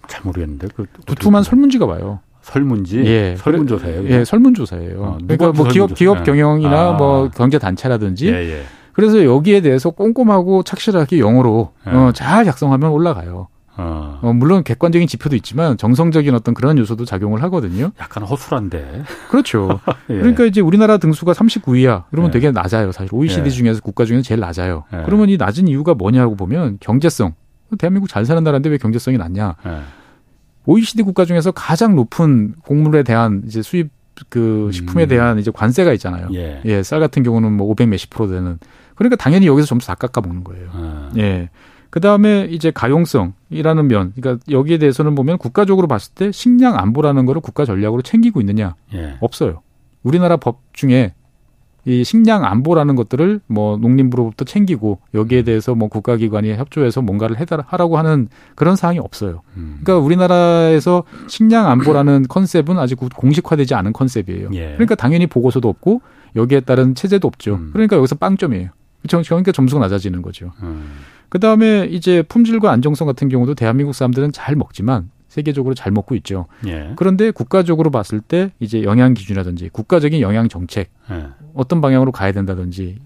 [0.06, 0.68] 잘 모르겠는데.
[0.74, 2.20] 그 두툼한 설문지가 와요.
[2.42, 3.04] 설문지?
[3.06, 3.34] 예.
[3.36, 4.08] 설문조사예요?
[4.08, 5.02] 예, 설문조사예요.
[5.02, 6.92] 어, 그러니까 뭐 기업, 기업 경영이나 아.
[6.92, 8.28] 뭐 경제 단체라든지.
[8.28, 8.62] 예, 예.
[8.92, 11.90] 그래서 여기에 대해서 꼼꼼하고 착실하게 영어로 예.
[11.90, 13.48] 어, 잘 작성하면 올라가요.
[13.76, 14.18] 어.
[14.22, 14.32] 어.
[14.32, 17.92] 물론 객관적인 지표도 있지만 정성적인 어떤 그런 요소도 작용을 하거든요.
[18.00, 19.04] 약간 허술한데.
[19.30, 19.80] 그렇죠.
[20.10, 20.18] 예.
[20.18, 22.04] 그러니까 이제 우리나라 등수가 39위야.
[22.10, 22.32] 그러면 예.
[22.32, 22.92] 되게 낮아요.
[22.92, 23.50] 사실 OECD 예.
[23.50, 24.84] 중에서 국가 중에서 제일 낮아요.
[24.92, 25.02] 예.
[25.04, 27.34] 그러면 이 낮은 이유가 뭐냐고 보면 경제성.
[27.78, 29.56] 대한민국 잘 사는 나라인데 왜 경제성이 낮냐?
[30.66, 31.02] OECD 예.
[31.02, 33.90] 국가 중에서 가장 높은 곡물에 대한 이제 수입
[34.28, 35.08] 그 식품에 음.
[35.08, 36.28] 대한 이제 관세가 있잖아요.
[36.32, 36.62] 예.
[36.64, 36.82] 예.
[36.82, 38.58] 쌀 같은 경우는 뭐 500 몇십 프로 되는.
[38.94, 40.68] 그러니까 당연히 여기서 점수 다 깎아 먹는 거예요.
[40.72, 41.10] 아.
[41.18, 41.50] 예.
[41.96, 47.40] 그 다음에 이제 가용성이라는 면, 그러니까 여기에 대해서는 보면 국가적으로 봤을 때 식량 안보라는 거를
[47.40, 48.74] 국가 전략으로 챙기고 있느냐?
[48.92, 49.16] 예.
[49.20, 49.62] 없어요.
[50.02, 51.14] 우리나라 법 중에
[51.86, 55.44] 이 식량 안보라는 것들을 뭐 농림부로부터 챙기고 여기에 음.
[55.44, 59.40] 대해서 뭐 국가기관이 협조해서 뭔가를 해달 하라고 하는 그런 사항이 없어요.
[59.56, 59.78] 음.
[59.82, 64.50] 그러니까 우리나라에서 식량 안보라는 컨셉은 아직 공식화되지 않은 컨셉이에요.
[64.52, 64.72] 예.
[64.74, 66.02] 그러니까 당연히 보고서도 없고
[66.36, 67.54] 여기에 따른 체제도 없죠.
[67.54, 67.70] 음.
[67.72, 68.68] 그러니까 여기서 빵점이에요.
[69.08, 70.52] 그러니까 점수가 낮아지는 거죠.
[70.62, 70.90] 음.
[71.28, 76.46] 그 다음에 이제 품질과 안정성 같은 경우도 대한민국 사람들은 잘 먹지만 세계적으로 잘 먹고 있죠.
[76.66, 76.92] 예.
[76.96, 81.26] 그런데 국가적으로 봤을 때 이제 영양 기준이라든지 국가적인 영양 정책 예.
[81.54, 82.98] 어떤 방향으로 가야 된다든지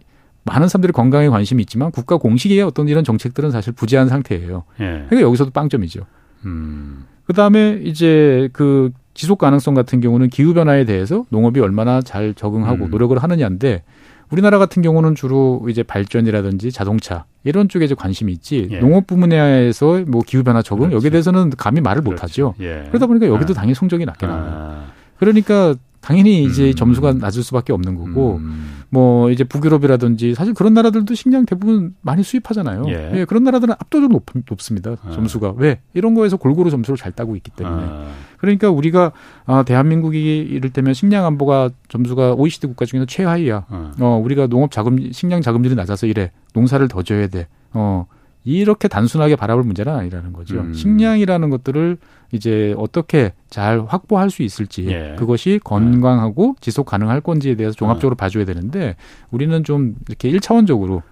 [0.44, 4.64] 많은 사람들이 건강에 관심이 있지만 국가 공식의 어떤 이런 정책들은 사실 부재한 상태예요.
[4.80, 4.84] 예.
[4.84, 6.06] 그러니까 여기서도 빵점이죠.
[6.44, 7.06] 음.
[7.24, 12.86] 그 다음에 이제 그 지속 가능성 같은 경우는 기후 변화에 대해서 농업이 얼마나 잘 적응하고
[12.86, 12.90] 음.
[12.90, 13.82] 노력을 하느냐인데
[14.30, 18.80] 우리나라 같은 경우는 주로 이제 발전이라든지 자동차 이런 쪽에 이제 관심이 있지 예.
[18.80, 20.96] 농업 부문에서 뭐 기후 변화 적응 그렇죠.
[20.96, 22.54] 여기에 대해서는 감히 말을 못 하죠.
[22.60, 22.84] 예.
[22.88, 23.54] 그러다 보니까 여기도 아.
[23.54, 24.46] 당연히 성적이 낮게 나와요.
[24.46, 24.92] 아.
[25.18, 26.74] 그러니까 당연히 이제 음.
[26.74, 28.82] 점수가 낮을 수밖에 없는 거고 음.
[28.88, 32.84] 뭐 이제 북유럽이라든지 사실 그런 나라들도 식량 대부분 많이 수입하잖아요.
[32.88, 33.12] 예.
[33.14, 35.10] 예 그런 나라들은 압도적으로 높, 습니다 아.
[35.12, 38.06] 점수가 왜 이런 거에서 골고루 점수를 잘 따고 있기 때문에 아.
[38.38, 39.12] 그러니까 우리가
[39.44, 43.66] 아 대한민국이 이를테면 식량 안보가 점수가 OECD 국가 중에서 최하위야.
[43.68, 43.92] 아.
[44.00, 47.46] 어 우리가 농업 자금 식량 자금률이 낮아서 이래 농사를 더 져야 돼.
[47.72, 48.06] 어
[48.44, 50.60] 이렇게 단순하게 바라볼 문제는 아니라는 거죠.
[50.60, 50.72] 음.
[50.72, 51.98] 식량이라는 것들을
[52.32, 55.16] 이제 어떻게 잘 확보할 수 있을지 예.
[55.18, 58.16] 그것이 건강하고 지속 가능할 건지에 대해서 종합적으로 어.
[58.16, 58.96] 봐줘야 되는데
[59.30, 61.02] 우리는 좀 이렇게 일차원적으로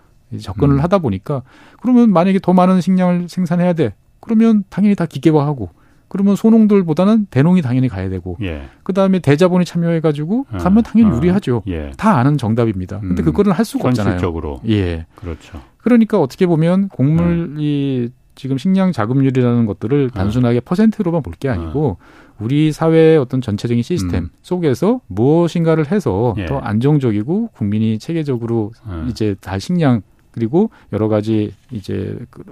[0.40, 0.81] 접근을 음.
[0.81, 1.42] 하다 보니까
[1.81, 3.94] 그러면 만약에 더 많은 식량을 생산해야 돼.
[4.20, 5.70] 그러면 당연히 다 기계화하고
[6.09, 8.62] 그러면 소농들보다는 대농이 당연히 가야 되고 예.
[8.83, 10.57] 그다음에 대자본이 참여해 가지고 어.
[10.59, 11.16] 가면 당연히 어.
[11.16, 11.62] 유리하죠.
[11.68, 11.90] 예.
[11.96, 13.00] 다 아는 정답입니다.
[13.00, 13.24] 근데 음.
[13.24, 14.12] 그거는 할 수가 없잖아요.
[14.14, 14.61] 현실적으로.
[14.68, 15.07] 예.
[15.16, 15.61] 그렇죠.
[15.78, 18.17] 그러니까 어떻게 보면 곡물이 음.
[18.38, 20.11] 지금 식량 자급률이라는 것들을 음.
[20.11, 21.98] 단순하게 퍼센트로만 볼 게 아니고
[22.40, 24.31] 우리 사회의 어떤 전체적인 시스템 음.
[24.42, 26.46] 속에서 무엇인가를 해서 예.
[26.46, 28.72] 더 안정적이고 국민이 체계적으로
[29.09, 32.42] 이제 다 식량 그리고 여러 가지 이제 그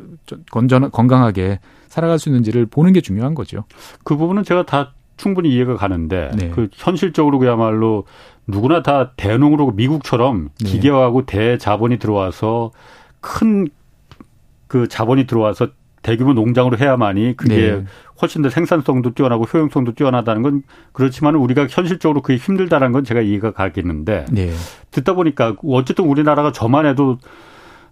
[0.50, 3.64] 건전 건강하게 살아갈 수 있는지를 보는 게 중요한 거죠.
[4.04, 6.50] 그 부분은 제가 다 충분히 이해가 가는데 네.
[6.50, 8.04] 그 현실적으로 그야말로
[8.46, 10.70] 누구나 다 대농으로 미국처럼 네.
[10.70, 12.72] 기계화하고 대자본이 들어와서
[13.20, 13.68] 큰
[14.66, 15.68] 그 자본이 들어와서
[16.02, 17.84] 대규모 농장으로 해야만이 그게 네.
[18.22, 23.52] 훨씬 더 생산성도 뛰어나고 효용성도 뛰어나다는 건 그렇지만 우리가 현실적으로 그게 힘들다는 건 제가 이해가
[23.52, 24.52] 가겠는데 네.
[24.92, 27.18] 듣다 보니까 어쨌든 우리나라가 저만 해도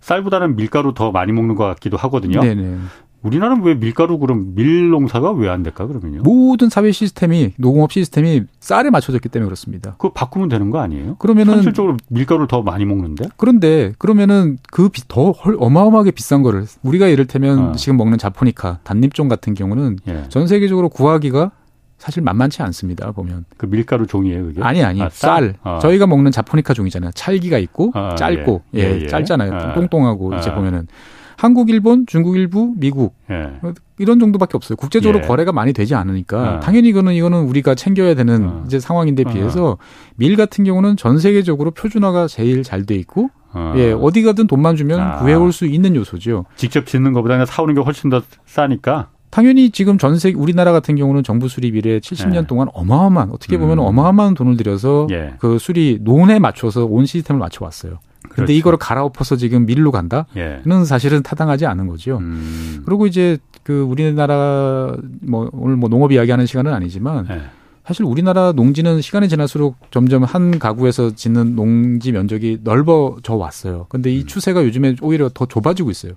[0.01, 2.41] 쌀보다는 밀가루 더 많이 먹는 것 같기도 하거든요.
[2.41, 2.79] 네네.
[3.25, 3.29] 네.
[3.29, 6.23] 우리나라는 왜 밀가루 그럼 밀 농사가 왜 안 될까 그러면요?
[6.23, 9.93] 모든 사회 시스템이 농업 시스템이 쌀에 맞춰졌기 때문에 그렇습니다.
[9.93, 11.17] 그거 바꾸면 되는 거 아니에요?
[11.17, 13.25] 그러면은 현실적으로 밀가루를 더 많이 먹는데?
[13.37, 17.73] 그런데 그러면은 그 더 어마어마하게 비싼 거를 우리가 이를테면 어.
[17.73, 20.25] 지금 먹는 자포니카 단립종 같은 경우는 예.
[20.29, 21.51] 전 세계적으로 구하기가
[21.99, 23.13] 사실 만만치 않습니다.
[23.13, 24.63] 보면 그 밀가루 종이에요, 그게?
[24.63, 25.55] 아니 아니 아, 쌀.
[25.63, 25.75] 쌀.
[25.75, 25.79] 어.
[25.81, 27.13] 저희가 먹는 자포니카 종이잖아요.
[27.15, 29.07] 찰기가 있고 아, 짧고 예, 예, 예.
[29.07, 29.53] 짧잖아요.
[29.53, 29.75] 아.
[29.75, 30.87] 똥똥하고 이제 보면은
[31.37, 33.53] 한국, 일본, 중국 일부, 미국 예.
[33.99, 34.77] 이런 정도밖에 없어요.
[34.77, 35.27] 국제적으로 예.
[35.27, 36.61] 거래가 많이 되지 않으니까 어.
[36.61, 38.62] 당연히 이거는 이거는 우리가 챙겨야 되는 어.
[38.66, 39.77] 이제 상황인데 비해서 어.
[40.16, 43.73] 밀 같은 경우는 전 세계적으로 표준화가 제일 잘 돼 있고 어.
[43.77, 45.18] 예 어디 가든 돈만 주면 아.
[45.18, 46.44] 구해올 수 있는 요소죠.
[46.57, 49.09] 직접 짓는 것보다 는 사오는 게 훨씬 더 싸니까.
[49.31, 52.47] 당연히 지금 전 세계 우리나라 같은 경우는 정부 수리비를 70년 예.
[52.47, 53.85] 동안 어마어마한 어떻게 보면 음.
[53.85, 55.35] 어마어마한 돈을 들여서 예.
[55.38, 57.99] 그 수리 논에 맞춰서 온 시스템을 맞춰 왔어요.
[58.35, 58.53] 근데 그렇죠.
[58.53, 60.61] 이거를 갈아엎어서 지금 밀로 간다는 예.
[60.85, 62.18] 사실은 타당하지 않은 거죠.
[62.18, 62.83] 음.
[62.85, 67.42] 그리고 이제 그 우리나라 뭐 오늘 뭐 농업 이야기하는 시간은 아니지만 예.
[67.87, 73.87] 사실 우리나라 농지는 시간이 지날수록 점점 한 가구에서 짓는 농지 면적이 넓어져 왔어요.
[73.88, 74.27] 근데 이 음.
[74.27, 76.14] 추세가 요즘에 오히려 더 좁아지고 있어요.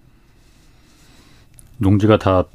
[1.77, 2.45] 농지가 다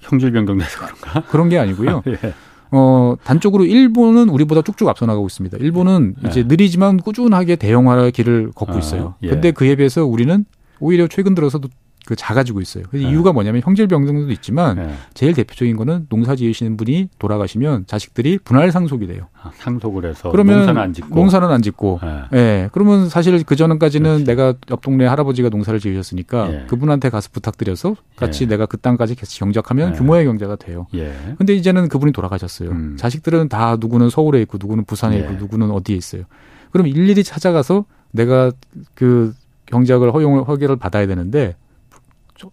[0.00, 1.22] 형질 변경돼서 그런가?
[1.28, 2.02] 그런 게 아니고요.
[2.08, 2.34] 예.
[2.72, 5.58] 어, 단적으로 일본은 우리보다 쭉쭉 앞서 나가고 있습니다.
[5.58, 6.30] 일본은 네.
[6.30, 9.14] 이제 느리지만 꾸준하게 대형화의 길을 걷고 아, 있어요.
[9.22, 9.28] 예.
[9.28, 10.46] 근데 그에 비해서 우리는
[10.80, 11.68] 오히려 최근 들어서도
[12.04, 12.84] 그 작아지고 있어요.
[12.90, 13.00] 네.
[13.00, 14.94] 이유가 뭐냐면 형질 병등도 있지만 네.
[15.14, 19.28] 제일 대표적인 거는 농사 지으시는 분이 돌아가시면 자식들이 분할 상속이 돼요.
[19.40, 22.00] 아, 상속을 해서 그러면 농사는 안 짓고 농사는 안 짓고.
[22.02, 22.22] 네.
[22.32, 22.68] 네.
[22.72, 26.66] 그러면 사실 그 전까지는 내가 옆 동네 할아버지가 농사를 지으셨으니까 예.
[26.66, 28.48] 그분한테 가서 부탁드려서 같이 예.
[28.48, 29.96] 내가 그 땅까지 같이 경작하면 예.
[29.96, 30.86] 규모의 경제가 돼요.
[30.94, 31.14] 예.
[31.38, 32.70] 근데 이제는 그분이 돌아가셨어요.
[32.70, 32.96] 음.
[32.98, 36.24] 자식들은 다 누구는 서울에 있고 누구는 부산에 있고 누구는 어디에 있어요.
[36.72, 38.50] 그럼 일일이 찾아가서 내가
[38.94, 39.32] 그
[39.66, 41.56] 경작을 허용을 허가를 받아야 되는데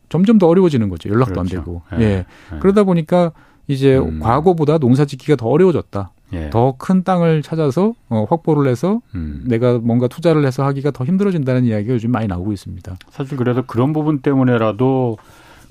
[0.10, 1.10] 점점 더 어려워지는 거죠.
[1.10, 1.58] 연락도 그렇죠.
[1.58, 1.82] 안 되고.
[1.93, 1.97] 예.
[1.97, 2.06] 예.
[2.54, 2.60] 예.
[2.60, 3.32] 그러다 보니까
[3.67, 4.19] 이제 음.
[4.19, 6.12] 과거보다 농사 짓기가 더 어려워졌다.
[6.34, 6.49] 예.
[6.49, 9.43] 더큰 땅을 찾아서 어, 확보를 해서 음.
[9.47, 12.97] 내가 뭔가 투자를 해서 하기가 더 힘들어진다는 이야기가 요즘 많이 나오고 있습니다.
[13.10, 15.17] 사실 그래서 그런 부분 때문에라도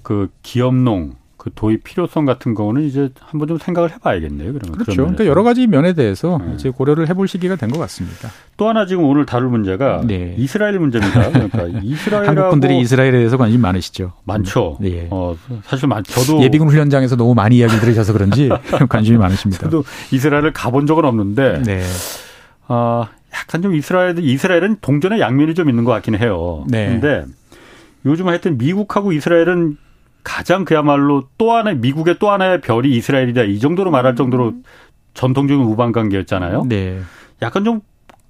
[0.02, 4.52] 그 기업농 그 도입 필요성 같은 거는 이제 한번 좀 생각을 해봐야겠네요.
[4.52, 4.96] 그러면 그렇죠.
[5.02, 6.52] 그러니까 여러 가지 면에 대해서 네.
[6.54, 8.28] 이제 고려를 해볼 시기가 된 것 같습니다.
[8.56, 10.34] 또 하나 지금 오늘 다룰 문제가 네.
[10.36, 11.30] 이스라엘 문제입니다.
[11.30, 14.12] 그러니까 이스라엘 한국 분들이 이스라엘에 대해서 관심 많으시죠.
[14.24, 14.78] 많죠.
[14.80, 15.06] 네.
[15.10, 16.02] 어, 사실 많.
[16.02, 18.48] 저도 예비군 훈련장에서 너무 많이 이야기 들으셔서 그런지
[18.90, 19.62] 관심이 많으십니다.
[19.62, 21.62] 저도 이스라엘을 가본 적은 없는데.
[21.64, 21.82] 네.
[22.68, 26.64] 어, 약간 좀 이스라엘 이스라엘은 동전의 양면이 좀 있는 것 같긴 해요.
[26.68, 26.86] 네.
[27.00, 27.24] 그런데
[28.06, 29.76] 요즘 하여튼 미국하고 이스라엘은
[30.28, 34.52] 가장 그야말로 또 하나의 미국의 또 하나의 별이 이스라엘이다 이 정도로 말할 정도로
[35.14, 36.66] 전통적인 우방 관계였잖아요.
[36.68, 37.00] 네.
[37.40, 37.80] 약간 좀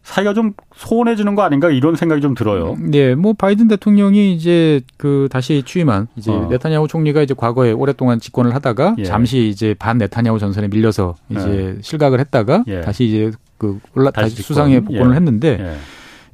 [0.05, 2.77] 사이가 좀 소원해지는 거 아닌가 이런 생각이 좀 들어요.
[2.79, 6.47] 네, 뭐 바이든 대통령이 이제 그 다시 취임한 이제 어.
[6.49, 9.05] 네타냐후 총리가 이제 과거에 오랫동안 집권을 하다가 예.
[9.05, 11.83] 잠시 이제 반 네타냐후 전선에 밀려서 이제 예.
[11.83, 12.81] 실각을 했다가 예.
[12.81, 15.17] 다시 이제 그 올라 다시, 다시 수상에 복권을 예.
[15.17, 15.77] 했는데 예.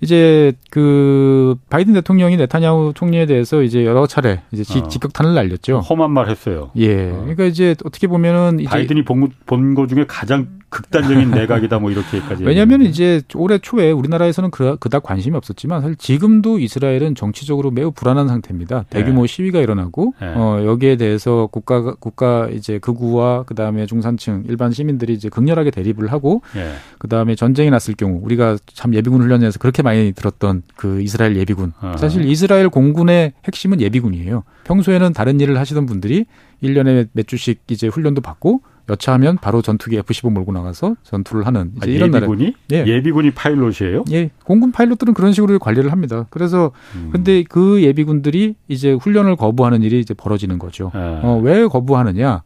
[0.04, 4.88] 이제 그 바이든 대통령이 네타냐후 총리에 대해서 이제 여러 차례 이제 지, 어.
[4.88, 5.78] 직격탄을 날렸죠.
[5.80, 6.70] 험한 말 했어요.
[6.76, 7.10] 예.
[7.10, 7.20] 어.
[7.22, 12.44] 그러니까 이제 어떻게 보면은 바이든이 본 거 중에 가장 극단적인 내각이다 뭐 이렇게까지.
[12.44, 18.26] 왜냐하면 이제 올해 초에 우리나라에서는 그, 그닥 관심이 없었지만 사실 지금도 이스라엘은 정치적으로 매우 불안한
[18.26, 18.84] 상태입니다.
[18.90, 19.26] 대규모 네.
[19.28, 20.32] 시위가 일어나고 네.
[20.34, 26.10] 어, 여기에 대해서 국가 국가 이제 극우와 그 다음에 중산층 일반 시민들이 이제 극렬하게 대립을
[26.10, 26.72] 하고 네.
[26.98, 31.72] 그 다음에 전쟁이 났을 경우 우리가 참 예비군 훈련에서 그렇게 많이 들었던 그 이스라엘 예비군.
[31.80, 31.94] 어.
[31.96, 34.42] 사실 이스라엘 공군의 핵심은 예비군이에요.
[34.64, 36.26] 평소에는 다른 일을 하시던 분들이
[36.62, 41.90] 1년에 몇 주씩 이제 훈련도 받고 여차하면 바로 전투기 F-15 몰고 나가서 전투를 하는 이제
[41.90, 42.86] 아, 이런 예비군이 예.
[42.86, 44.04] 예비군이 파일럿이에요?
[44.12, 46.26] 예, 공군 파일럿들은 그런 식으로 관리를 합니다.
[46.30, 47.08] 그래서 음.
[47.10, 50.90] 근데 그 예비군들이 이제 훈련을 거부하는 일이 이제 벌어지는 거죠.
[50.94, 51.20] 아.
[51.22, 52.42] 어, 왜 거부하느냐?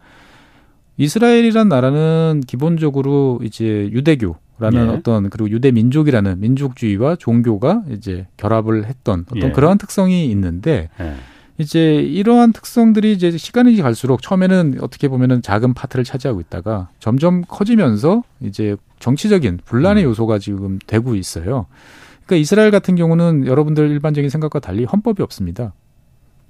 [0.97, 4.91] 이스라엘이란 나라는 기본적으로 이제 유대교 라는 예.
[4.91, 9.53] 어떤 그리고 유대 민족이라는 민족주의와 종교가 이제 결합을 했던 어떤 예.
[9.53, 10.89] 그러한 특성이 있는데.
[11.01, 11.15] 예.
[11.59, 18.23] 이제 이러한 특성들이 이제 시간이 갈수록 처음에는 어떻게 보면은 작은 파트를 차지하고 있다가 점점 커지면서
[18.41, 20.11] 이제 정치적인 분란의 음.
[20.11, 21.67] 요소가 지금 되고 있어요.
[22.27, 25.73] 그러니까 이스라엘 같은 경우는 여러분들 일반적인 생각과 달리 헌법이 없습니다.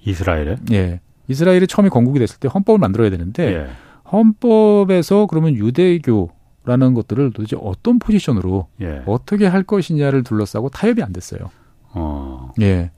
[0.04, 0.56] 이스라엘에?
[0.72, 1.00] 예.
[1.28, 3.66] 이스라엘이 처음에 건국이 됐을 때 헌법을 만들어야 되는데 예.
[4.12, 9.02] 헌법에서 그러면 유대교라는 것들을 도대체 어떤 포지션으로 예.
[9.06, 11.50] 어떻게 할 것이냐를 둘러싸고 타협이 안 됐어요.
[11.92, 12.52] 어.
[12.60, 12.90] 예.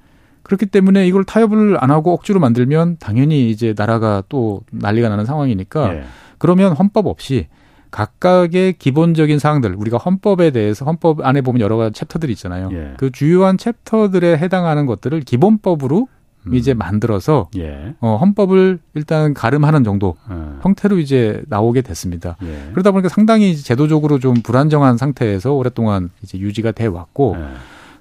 [0.51, 5.95] 그렇기 때문에 이걸 타협을 안 하고 억지로 만들면 당연히 이제 나라가 또 난리가 나는 상황이니까
[5.95, 6.05] 예.
[6.39, 7.47] 그러면 헌법 없이
[7.93, 12.69] 각각의 기본적인 사항들 우리가 헌법에 대해서 헌법 안에 보면 여러 가지 챕터들이 있잖아요.
[12.73, 12.95] 예.
[12.97, 16.09] 그 주요한 챕터들에 해당하는 것들을 기본법으로
[16.49, 16.55] 음.
[16.55, 17.95] 이제 만들어서 예.
[18.01, 20.35] 어, 헌법을 일단 가름하는 정도 예.
[20.63, 22.37] 형태로 이제 나오게 됐습니다.
[22.43, 22.71] 예.
[22.73, 27.45] 그러다 보니까 상당히 제도적으로 좀 불안정한 상태에서 오랫동안 이제 유지가 돼 왔고 예.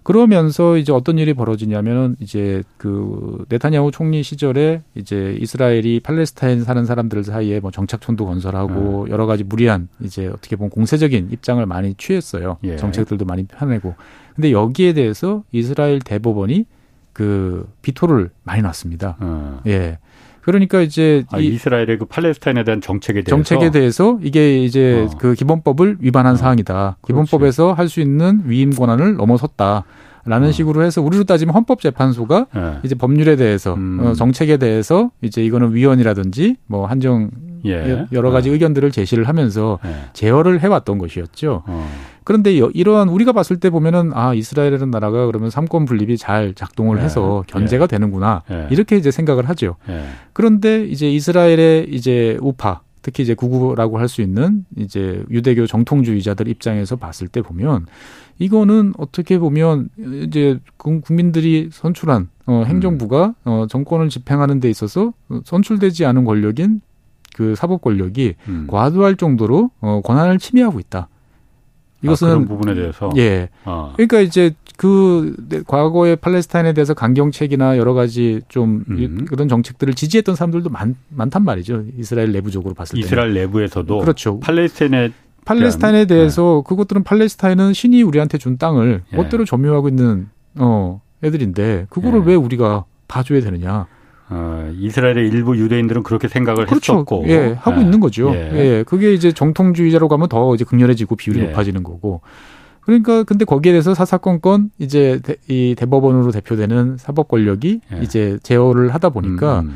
[0.09, 7.23] 그러면서 이제 어떤 일이 벌어지냐면은 이제 그 네타냐후 총리 시절에 이제 이스라엘이 팔레스타인 사는 사람들
[7.23, 9.11] 사이에 뭐 정착촌도 건설하고 예.
[9.11, 12.57] 여러 가지 무리한 이제 어떻게 보면 공세적인 입장을 많이 취했어요.
[12.63, 12.75] 예.
[12.75, 13.93] 정책들도 많이 펴내고.
[14.33, 16.65] 근데 여기에 대해서 이스라엘 대법원이
[17.13, 19.15] 그 비토를 많이 놨습니다.
[19.19, 19.61] 어.
[19.67, 19.99] 예.
[20.41, 25.17] 그러니까 이제 아, 이 스라엘의 그 팔레스타인에 대한 정책에 대해서 정책에 대해서 이게 이제 어.
[25.17, 26.35] 그 기본법을 위반한 어.
[26.37, 26.97] 사항이다.
[27.07, 29.83] 기본법에서 할 수 있는 위임 권한을 넘어섰다.
[30.25, 30.51] 라는 어.
[30.51, 32.73] 식으로 해서 우리로 따지면 헌법재판소가 네.
[32.83, 33.99] 이제 법률에 대해서 음.
[34.01, 37.31] 어, 정책에 대해서 이제 이거는 위헌이라든지 뭐 한정
[37.65, 38.05] 예.
[38.11, 38.53] 여러 가지 네.
[38.53, 39.89] 의견들을 제시를 하면서 예.
[40.13, 41.63] 제어를 해왔던 것이었죠.
[41.65, 41.89] 어.
[42.23, 47.03] 그런데 이러한 우리가 봤을 때 보면은 아 이스라엘이라는 나라가 그러면 삼권 분립이 잘 작동을 예.
[47.03, 49.77] 해서 견제가 되는구나 이렇게 이제 생각을 하죠.
[50.33, 56.95] 그런데 이제 이스라엘의 이제 우파 특히 이제 구구라고 할 수 있는 이제 유대교 정통주의자들 입장에서
[56.97, 57.85] 봤을 때 보면
[58.39, 59.89] 이거는 어떻게 보면
[60.25, 65.13] 이제 국민들이 선출한 어, 행정부가 어, 정권을 집행하는 데 있어서
[65.45, 66.81] 선출되지 않은 권력인
[67.35, 68.67] 그 사법 권력이 음.
[68.67, 71.07] 과도할 정도로 어, 권한을 침해하고 있다.
[72.01, 73.49] 이것은 아, 그런 부분에 대해서 예.
[73.65, 73.91] 아.
[73.95, 75.35] 그러니까 이제 그
[75.67, 79.25] 과거의 팔레스타인에 대해서 강경책이나 여러 가지 좀 음.
[79.25, 81.83] 그런 정책들을 지지했던 사람들도 많, 많단 말이죠.
[81.97, 82.99] 이스라엘 내부적으로 봤을 때.
[83.01, 84.39] 이스라엘 내부에서도 그렇죠.
[84.39, 85.11] 팔레스타인에
[85.43, 86.69] 팔레스타인에 대해서 네.
[86.69, 89.17] 그것들은 팔레스타인은 신이 우리한테 준 땅을 예.
[89.17, 92.23] 멋대로 점유하고 있는 어 애들인데 그거를 예.
[92.27, 93.87] 왜 우리가 봐줘야 되느냐?
[94.29, 96.93] 어, 이스라엘의 일부 유대인들은 그렇게 생각을 그렇죠.
[96.93, 97.83] 했었고, 예, 하고 예.
[97.83, 98.31] 있는 거죠.
[98.33, 98.51] 예.
[98.53, 98.83] 예.
[98.83, 101.43] 그게 이제 정통주의자로 가면 더 이제 극렬해지고 비율이 예.
[101.45, 102.21] 높아지는 거고.
[102.81, 108.01] 그러니까 근데 거기에 대해서 사사건건 이제 대, 이 대법원으로 대표되는 사법 권력이 예.
[108.01, 109.75] 이제 제어를 하다 보니까 음, 음.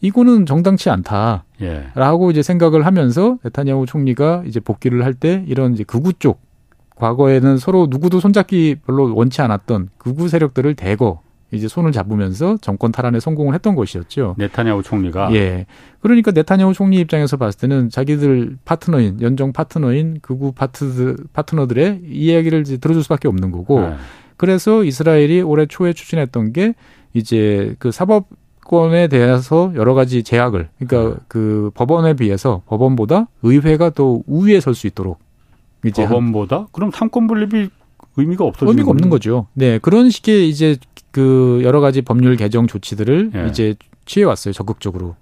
[0.00, 2.30] 이거는 정당치 않다라고 예.
[2.30, 6.40] 이제 생각을 하면서 네타냐후 총리가 이제 복귀를 할 때 이런 이제 극우 쪽
[6.96, 11.20] 과거에는 서로 누구도 손잡기 별로 원치 않았던 극우 세력들을 대거
[11.50, 14.34] 이제 손을 잡으면서 정권 탈환에 성공을 했던 것이었죠.
[14.38, 15.66] 네타냐후 총리가 예.
[16.00, 22.76] 그러니까 네타냐후 총리 입장에서 봤을 때는 자기들 파트너인 연정 파트너인 극우 파트 파트너들의 이야기를 이제
[22.76, 23.80] 들어줄 수밖에 없는 거고.
[23.80, 23.94] 네.
[24.36, 26.74] 그래서 이스라엘이 올해 초에 추진했던 게
[27.12, 28.28] 이제 그 사법
[28.64, 31.24] 권에 대해서 여러 가지 제약을 그러니까 네.
[31.26, 35.18] 그 법원에 비해서 법원보다 의회가 더 우위에 설 수 있도록
[35.84, 37.70] 이제 법원보다 그럼 삼권 분립이
[38.16, 39.46] 의미가 없어지는 의미가 없는 거죠.
[39.54, 40.76] 네 그런 식의 이제
[41.10, 43.46] 그 여러 가지 법률 개정 조치들을 네.
[43.48, 45.16] 이제 취해 왔어요 적극적으로.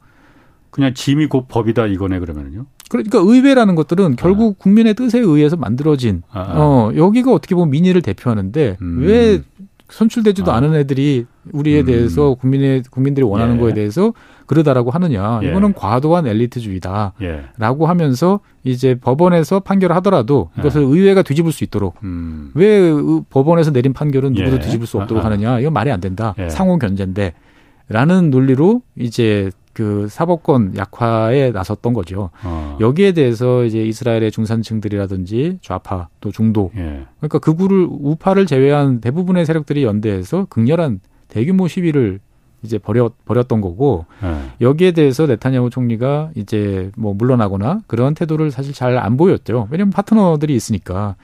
[0.70, 2.66] 그냥 짐이 곧 법이다 이거네 그러면요.
[2.88, 4.62] 그러니까 의회라는 것들은 결국 아.
[4.62, 6.52] 국민의 뜻에 의해서 만들어진 아, 아.
[6.58, 8.98] 어 여기가 어떻게 보면 민의를 대표하는데 음.
[9.00, 9.42] 왜
[9.88, 10.56] 선출되지도 아.
[10.56, 11.86] 않은 애들이 우리에 음.
[11.86, 13.60] 대해서 국민의 국민들이 원하는 예.
[13.60, 14.12] 거에 대해서
[14.46, 15.48] 그러다라고 하느냐 예.
[15.48, 17.86] 이거는 과도한 엘리트주의다라고 예.
[17.86, 20.86] 하면서 이제 법원에서 판결을 하더라도 이것을 예.
[20.86, 22.50] 의회가 뒤집을 수 있도록 음.
[22.54, 22.92] 왜
[23.30, 24.60] 법원에서 내린 판결은 누구도 예.
[24.60, 25.30] 뒤집을 수 없도록 아, 아.
[25.30, 26.48] 하느냐 이건 말이 안 된다 예.
[26.48, 32.30] 상호 견제인데라는 논리로 이제 그 사법권 약화에 나섰던 거죠.
[32.42, 32.78] 어.
[32.80, 37.04] 여기에 대해서 이제 이스라엘의 중산층들이라든지 좌파 또 중도 예.
[37.18, 42.20] 그러니까 극우를 우파를 제외한 대부분의 세력들이 연대해서 극렬한 대규모 시위를
[42.62, 44.34] 이제 버렸 버렸던 거고 예.
[44.62, 49.68] 여기에 대해서 네타냐후 총리가 이제 뭐 물러나거나 그런 태도를 사실 잘 안 보였죠.
[49.70, 51.16] 왜냐하면 파트너들이 있으니까.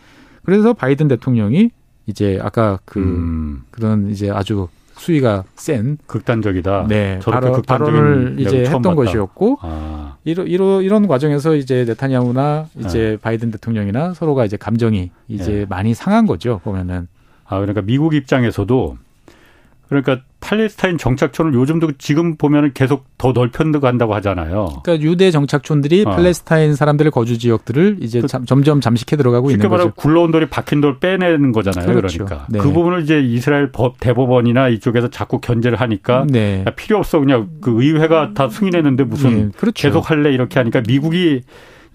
[0.45, 1.71] 그래서 바이든 대통령이
[2.05, 3.63] 이제 아까 그 음.
[3.71, 6.87] 그런 이제 아주 수위가 센 극단적이다.
[6.89, 8.95] 네, 바로, 발언을 이제 했던 봤다.
[8.95, 10.17] 것이었고 아.
[10.25, 13.17] 이러, 이러, 이런 과정에서 이제 네타냐후나 이제 네.
[13.17, 15.67] 바이든 대통령이나 서로가 이제 감정이 이제 네.
[15.69, 17.09] 많이 상한 거죠 보면은.
[17.45, 18.97] 아 그러니까 미국 입장에서도
[19.89, 24.81] 그러니까 팔레스타인 정착촌을 요즘도 지금 보면은 계속 더 넓혀간다고 하잖아요.
[24.83, 26.11] 그러니까 유대 정착촌들이 어.
[26.11, 29.71] 팔레스타인 사람들의 거주 지역들을 이제 그, 잠, 점점 잠식해 들어가고 있는 거죠.
[29.71, 31.95] 말하면 굴러온 돌이 박힌 돌 빼내는 거잖아요.
[31.95, 32.25] 그렇죠.
[32.25, 32.59] 그러니까 네.
[32.59, 36.65] 그 부분을 이제 이스라엘 법 대법원이나 이쪽에서 자꾸 견제를 하니까 네.
[36.77, 39.49] 필요 없어 그냥 그 의회가 다 승인했는데 무슨 네.
[39.57, 39.89] 그렇죠.
[39.89, 41.43] 계속 할래 이렇게 하니까 미국이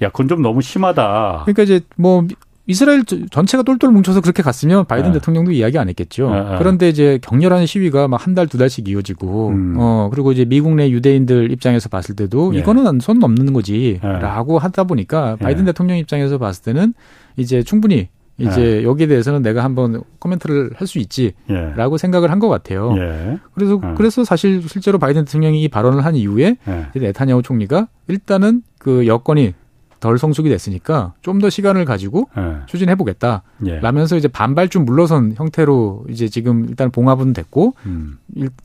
[0.01, 1.43] 야, 그건 좀 너무 심하다.
[1.45, 2.25] 그러니까 이제 뭐
[2.67, 5.19] 이스라엘 전체가 똘똘 뭉쳐서 그렇게 갔으면 바이든 네.
[5.19, 6.29] 대통령도 이야기 안 했겠죠.
[6.29, 6.55] 네.
[6.57, 9.75] 그런데 이제 격렬한 시위가 막 한 달, 두 달씩 이어지고, 음.
[9.77, 12.59] 어, 그리고 이제 미국 내 유대인들 입장에서 봤을 때도 네.
[12.59, 13.99] 이거는 손 넘는 거지.
[14.03, 14.19] 네.
[14.19, 16.93] 라고 하다 보니까 바이든 대통령 입장에서 봤을 때는
[17.37, 18.09] 이제 충분히
[18.39, 21.97] 이제 여기에 대해서는 내가 한번 코멘트를 할 수 있지라고 예.
[21.97, 22.93] 생각을 한 것 같아요.
[22.97, 23.39] 예.
[23.55, 23.93] 그래서 예.
[23.97, 26.57] 그래서 사실 실제로 바이든 대통령이 이 발언을 한 이후에
[26.95, 29.53] 네타냐후 총리가 일단은 그 여건이
[29.99, 32.55] 덜 성숙이 됐으니까 좀 더 시간을 가지고 네.
[32.65, 33.43] 추진해 보겠다.
[33.65, 33.79] 예.
[33.79, 38.17] 라면서 이제 반발 좀 물러선 형태로 이제 지금 일단 봉합은 됐고 음.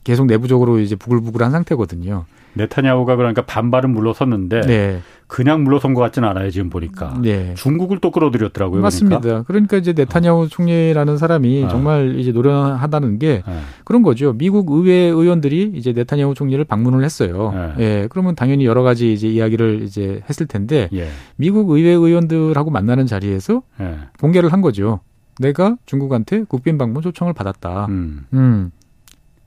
[0.05, 2.24] 계속 내부적으로 이제 부글부글한 상태거든요.
[2.55, 5.01] 네타냐후가 그러니까 반발은 물러섰는데 네.
[5.33, 7.55] 그냥 물러선 것 같지는 않아요 지금 보니까 네.
[7.55, 8.83] 중국을 또 끌어들였더라고요.
[8.83, 9.20] 맞습니다.
[9.20, 10.47] 그러니까, 그러니까 이제 네타냐후 어.
[10.47, 11.68] 총리라는 사람이 어.
[11.68, 13.61] 정말 이제 노련하다는 게 네.
[13.87, 14.35] 그런 거죠.
[14.35, 17.51] 미국 의회 의원들이 이제 네타냐후 총리를 방문을 했어요.
[17.78, 17.83] 네.
[17.83, 21.09] 예, 그러면 당연히 여러 가지 이제 이야기를 이제 했을 텐데 예.
[21.37, 23.97] 미국 의회 의원들하고 만나는 자리에서 예.
[24.20, 25.01] 공개를 한 거죠.
[25.41, 27.87] 내가 중국한테 국빈 방문 초청을 받았다.
[27.87, 28.26] 음.
[28.35, 28.70] 음.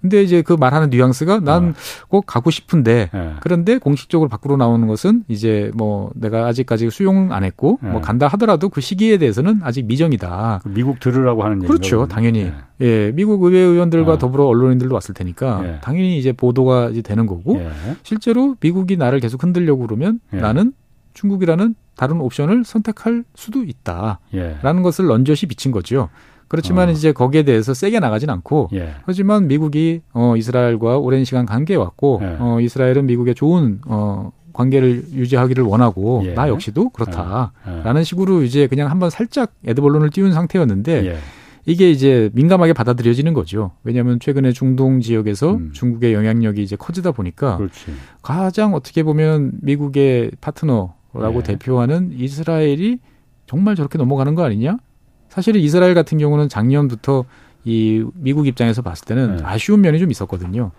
[0.06, 1.76] 근데 이제 그 말하는 뉘앙스가 난꼭
[2.10, 2.22] 어.
[2.22, 3.34] 가고 싶은데 네.
[3.39, 7.89] 그런데 공식적으로 밖으로 나오는 것은 이제 뭐 내가 아직까지 수용 안 했고 네.
[7.89, 10.60] 뭐 간다 하더라도 그 시기에 대해서는 아직 미정이다.
[10.62, 11.68] 그 미국 들으라고 하는 얘기죠.
[11.68, 12.43] 그렇죠, 당연히.
[12.43, 12.53] 네.
[12.82, 17.60] 예, 미국 의회 의원들과 더불어 언론인들도 왔을 테니까 당연히 이제 보도가 이제 되는 거고
[18.03, 20.74] 실제로 미국이 나를 계속 흔들려고 그러면 나는
[21.14, 26.10] 중국이라는 다른 옵션을 선택할 수도 있다라는 것을 런젓이 비친 거죠.
[26.47, 26.91] 그렇지만 어.
[26.91, 28.93] 이제 거기에 대해서 세게 나가진 않고 예.
[29.05, 32.37] 하지만 미국이 어 이스라엘과 오랜 시간 관계해 왔고 예.
[32.39, 36.33] 어 이스라엘은 미국의 좋은 어 관계를 유지하기를 원하고 예.
[36.33, 37.99] 나 역시도 그렇다라는 예.
[37.99, 38.03] 예.
[38.03, 41.17] 식으로 이제 그냥 한번 살짝 에드벌론을 띄운 상태였는데 예.
[41.65, 43.71] 이게 이제 민감하게 받아들여지는 거죠.
[43.83, 45.71] 왜냐하면 최근에 중동 지역에서 음.
[45.73, 47.91] 중국의 영향력이 이제 커지다 보니까 그렇지.
[48.21, 52.99] 가장 어떻게 보면 미국의 파트너라고 대표하는 이스라엘이
[53.47, 54.77] 정말 저렇게 넘어가는 거 아니냐?
[55.36, 57.25] 사실은 이스라엘 같은 경우는 작년부터
[57.65, 59.43] 이 미국 입장에서 봤을 때는 네.
[59.43, 60.71] 아쉬운 면이 좀 있었거든요.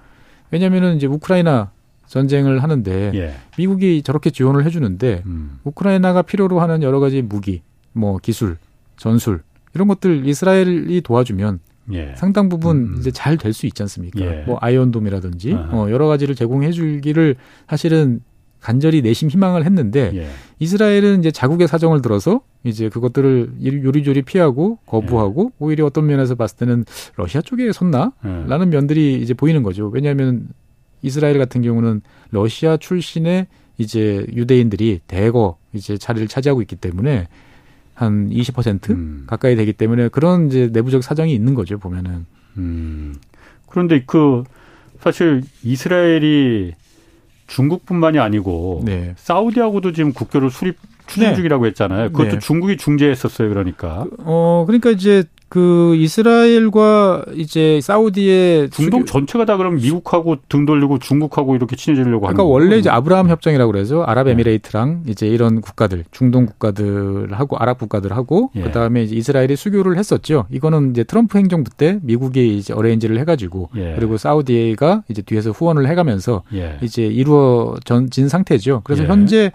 [0.50, 1.70] 왜냐하면은 이제 우크라이나
[2.06, 3.34] 전쟁을 하는데 예.
[3.58, 5.58] 미국이 저렇게 지원을 해주는데 음.
[5.64, 8.56] 우크라이나가 필요로 하는 여러 가지 무기, 뭐 기술,
[8.96, 9.42] 전술
[9.74, 11.58] 이런 것들 이스라엘이 도와주면
[11.92, 12.14] 예.
[12.16, 12.96] 상당 부분 음.
[12.98, 14.20] 이제 잘 될 수 있지 않습니까?
[14.20, 14.44] 예.
[14.46, 17.36] 뭐 아이언돔이라든지 어, 여러 가지를 제공해 주기를
[17.68, 18.20] 사실은
[18.60, 20.28] 간절히 내심 희망을 했는데 예.
[20.58, 25.56] 이스라엘은 이제 자국의 사정을 들어서 이제 그것들을 요리조리 피하고 거부하고 예.
[25.58, 26.84] 오히려 어떤 면에서 봤을 때는
[27.16, 28.64] 러시아 쪽에 섰나라는 예.
[28.66, 29.88] 면들이 이제 보이는 거죠.
[29.88, 30.48] 왜냐하면
[31.02, 33.46] 이스라엘 같은 경우는 러시아 출신의
[33.78, 37.28] 이제 유대인들이 대거 이제 자리를 차지하고 있기 때문에
[37.94, 39.24] 한 20% 음.
[39.26, 42.26] 가까이 되기 때문에 그런 이제 내부적 사정이 있는 거죠 보면은.
[42.58, 43.14] 음.
[43.68, 44.44] 그런데 그
[45.00, 46.72] 사실 이스라엘이
[47.46, 49.14] 중국뿐만이 아니고 네.
[49.16, 50.76] 사우디하고도 지금 국교를 수립
[51.06, 51.34] 추진 네.
[51.34, 52.10] 중이라고 했잖아요.
[52.10, 52.38] 그것도 네.
[52.38, 53.48] 중국이 중재했었어요.
[53.48, 54.06] 그러니까.
[54.18, 61.54] 어 그러니까 이제 그 이스라엘과 이제 사우디의 중동 전체가 다 그럼 미국하고 등 돌리고 중국하고
[61.54, 65.12] 이렇게 친해지려고 하는 그러니까 원래 이제 아브라함 협정이라고 그래서 아랍에미레이트랑 네.
[65.12, 68.62] 이제 이런 국가들 중동 국가들하고 아랍 국가들하고 예.
[68.62, 70.46] 그다음에 이제 이스라엘이 수교를 했었죠.
[70.50, 73.94] 이거는 이제 트럼프 행정부 때 미국이 이제 어레인지를 해 가지고 예.
[73.96, 76.78] 그리고 사우디가 이제 뒤에서 후원을 해 가면서 예.
[76.82, 78.80] 이제 이루어진 상태죠.
[78.82, 79.08] 그래서 예.
[79.08, 79.52] 현재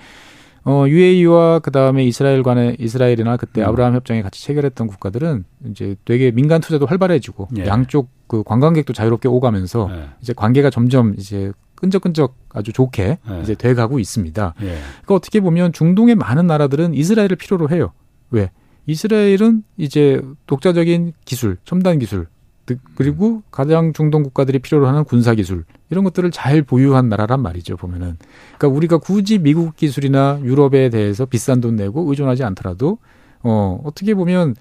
[0.63, 3.67] 어, UAE와 그 다음에 이스라엘 간의 이스라엘이나 그때 음.
[3.67, 7.65] 아브라함 협정에 같이 체결했던 국가들은 이제 되게 민간 투자도 활발해지고 예.
[7.65, 10.09] 양쪽 그 관광객도 자유롭게 오가면서 예.
[10.21, 13.41] 이제 관계가 점점 이제 끈적끈적 아주 좋게 예.
[13.41, 14.53] 이제 돼가고 있습니다.
[14.61, 14.65] 예.
[14.65, 17.93] 그러니까 어떻게 보면 중동의 많은 나라들은 이스라엘을 필요로 해요.
[18.29, 18.51] 왜?
[18.85, 22.27] 이스라엘은 이제 독자적인 기술, 첨단 기술,
[22.95, 28.17] 그리고 가장 중동 국가들이 필요로 하는 군사 기술 이런 것들을 잘 보유한 나라란 말이죠 보면은
[28.57, 32.97] 그러니까 우리가 굳이 미국 기술이나 유럽에 대해서 비싼 돈 내고 의존하지 않더라도
[33.43, 34.55] 어 어떻게 보면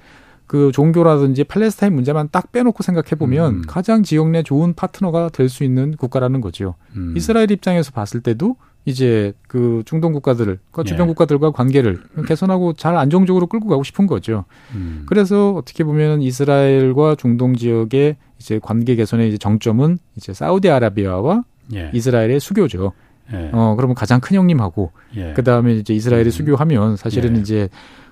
[0.46, 3.62] 그 종교라든지 팔레스타인 문제만 딱 빼놓고 생각해 보면 음.
[3.68, 6.74] 가장 지역 내 좋은 파트너가 될 수 있는 국가라는 거죠.
[6.96, 7.14] 음.
[7.16, 11.08] 이스라엘 입장에서 봤을 때도 이제 그 중동 국가들을 그 주변 예.
[11.08, 14.44] 국가들과 관계를 개선하고 잘 안정적으로 끌고 가고 싶은 거죠.
[14.74, 15.04] 음.
[15.06, 21.90] 그래서 어떻게 보면 이스라엘과 중동 지역의 이제 관계 개선의 이제 정점은 이제 사우디아라비아와 예.
[21.92, 22.92] 이스라엘의 수교죠.
[23.32, 23.50] 예.
[23.52, 25.34] 어 그러면 가장 큰 형님하고 예.
[25.34, 26.30] 그 다음에 이제 이스라엘이 음.
[26.30, 27.40] 수교하면 사실은 예.
[27.40, 27.68] 이제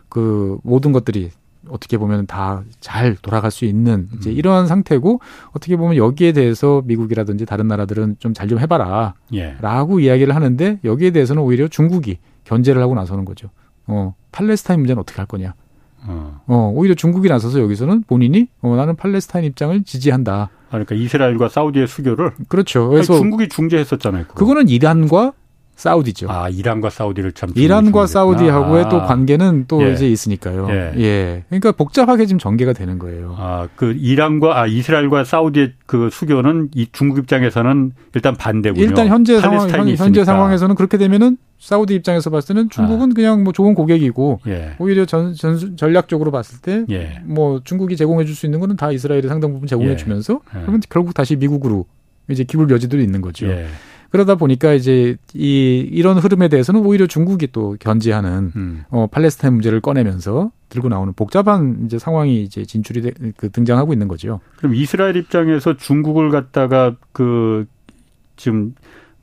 [0.09, 1.31] 그 모든 것들이
[1.71, 4.37] 어떻게 보면 다 잘 돌아갈 수 있는 이제 음.
[4.37, 5.21] 이러한 상태고
[5.53, 9.57] 어떻게 보면 여기에 대해서 미국이라든지 다른 나라들은 좀 잘좀 좀 해봐라 예.
[9.61, 13.51] 라고 이야기를 하는데 여기에 대해서는 오히려 중국이 견제를 하고 나서는 거죠.
[13.87, 15.55] 어, 팔레스타인 문제는 어떻게 할 거냐.
[16.07, 16.41] 어.
[16.47, 20.51] 어, 오히려 중국이 나서서 여기서는 본인이 어, 나는 팔레스타인 입장을 지지한다.
[20.69, 22.89] 그러니까 이스라엘과 사우디의 수교를 그렇죠.
[22.89, 24.25] 그래서 중국이 중재했었잖아요.
[24.29, 24.35] 그거.
[24.35, 25.33] 그거는 이란과
[25.79, 26.29] 사우디죠.
[26.29, 28.89] 아, 이란과 사우디를 참 이란과 사우디하고의 아.
[28.89, 29.93] 또 관계는 또 예.
[29.93, 30.67] 이제 있으니까요.
[30.71, 30.93] 예.
[30.99, 31.45] 예.
[31.49, 33.37] 그러니까 복잡하게 지금 전개가 되는 거예요.
[33.39, 38.85] 아, 그 이란과 아 이스라엘과 사우디의 그 수교는 이 중국 입장에서는 일단 반대군요.
[38.85, 43.15] 일단 현재 상황 현, 현재 상황에서는 그렇게 되면은 사우디 입장에서 봤을 때는 중국은 아.
[43.15, 44.75] 그냥 뭐 좋은 고객이고 예.
[44.81, 47.61] 오히려 전, 전 전략적으로 봤을 때뭐 예.
[47.63, 49.97] 중국이 제공해 줄 수 있는 거는 다 이스라엘이 상당 부분 제공해 예.
[49.97, 50.61] 주면서 예.
[50.61, 51.87] 그러면 결국 다시 미국으로
[52.29, 53.47] 이제 기울 여지도 있는 거죠.
[54.09, 54.11] 예.
[54.11, 58.85] 그러다 보니까 이제 이 이런 흐름에 대해서는 오히려 중국이 또 견지하는 음.
[58.91, 64.09] 어 팔레스타인 문제를 꺼내면서 들고 나오는 복잡한 이제 상황이 이제 진출이 되, 그 등장하고 있는
[64.09, 64.41] 거죠.
[64.57, 67.67] 그럼 이스라엘 입장에서 중국을 갖다가 그
[68.37, 68.75] 지금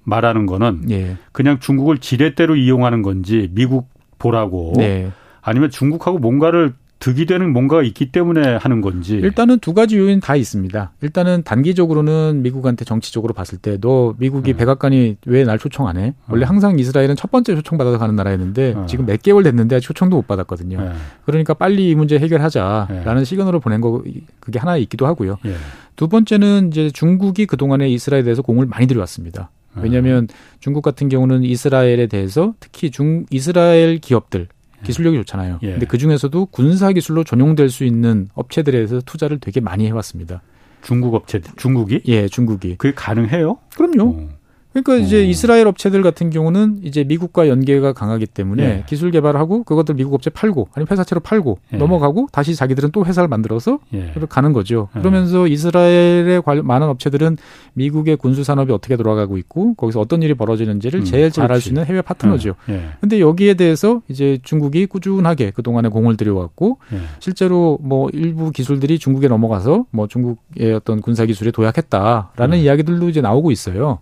[0.03, 1.17] 말하는 거는 예.
[1.31, 5.11] 그냥 중국을 지렛대로 이용하는 건지 미국 보라고 네.
[5.41, 6.73] 아니면 중국하고 뭔가를
[7.05, 9.13] 득이 되는 뭔가가 있기 때문에 하는 건지.
[9.13, 10.93] 일단은 두 가지 요인 다 있습니다.
[11.01, 14.57] 일단은 단기적으로는 미국한테 정치적으로 봤을 때 너 미국이 네.
[14.57, 16.15] 백악관이 왜 날 초청 안 해?
[16.27, 16.47] 원래 어.
[16.47, 18.85] 항상 이스라엘은 첫 번째 초청 받아서 가는 나라였는데 어.
[18.87, 20.81] 지금 몇 개월 됐는데 초청도 못 받았거든요.
[20.81, 20.91] 네.
[21.27, 23.23] 그러니까 빨리 이 문제 해결하자라는 네.
[23.23, 24.01] 시그널을 보낸 거
[24.39, 25.37] 그게 하나 있기도 하고요.
[25.45, 25.53] 예.
[25.95, 29.51] 두 번째는 이제 중국이 그 동안에 이스라엘에 대해서 공을 많이 들여왔습니다.
[29.75, 30.27] 왜냐하면
[30.59, 34.47] 중국 같은 경우는 이스라엘에 대해서 특히 중 이스라엘 기업들
[34.85, 35.59] 기술력이 좋잖아요.
[35.63, 35.71] 예.
[35.71, 40.41] 근데 그 중에서도 군사 기술로 전용될 수 있는 업체들에 대해서 투자를 되게 많이 해왔습니다.
[40.81, 42.01] 중국 업체, 중국이?
[42.07, 42.75] 예, 중국이.
[42.77, 43.57] 그게 가능해요?
[43.75, 44.09] 그럼요.
[44.09, 44.29] 어.
[44.75, 45.21] 그러니까 이제 오.
[45.21, 45.23] 어.
[45.23, 48.83] 이스라엘 업체들 같은 경우는 이제 미국과 연계가 강하기 때문에 예.
[48.87, 51.77] 기술 개발하고 그것들 미국 업체 팔고 아니면 회사채로 팔고 예.
[51.77, 54.13] 넘어가고 다시 자기들은 또 회사를 만들어서 예.
[54.27, 54.89] 가는 거죠.
[54.97, 54.99] 예.
[54.99, 57.37] 그러면서 이스라엘의 많은 업체들은
[57.73, 61.69] 미국의 군수 산업이 어떻게 돌아가고 있고 거기서 어떤 일이 벌어지는지를 음, 제일 잘 알 수
[61.69, 62.55] 있는 해외 파트너죠.
[62.65, 63.19] 그런데 예.
[63.19, 63.21] 예.
[63.21, 66.79] 여기에 대해서 이제 중국이 꾸준하게 그 동안에 공을 들여왔고
[67.19, 73.51] 실제로 뭐 일부 기술들이 중국에 넘어가서 뭐 중국의 어떤 군사 기술에 도약했다라는 이야기들도 이제 나오고
[73.51, 73.99] 있어요.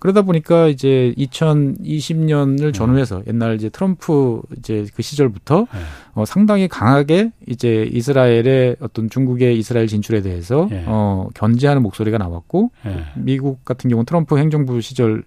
[0.00, 5.80] 그러다 보니까 이제 2020년을 전후해서 옛날 이제 트럼프 이제 그 시절부터 네.
[6.14, 10.84] 어, 상당히 강하게 이제 이스라엘의 어떤 중국의 이스라엘 진출에 대해서 네.
[10.86, 13.04] 어, 견제하는 목소리가 나왔고 네.
[13.14, 15.22] 미국 같은 경우 트럼프 행정부 시절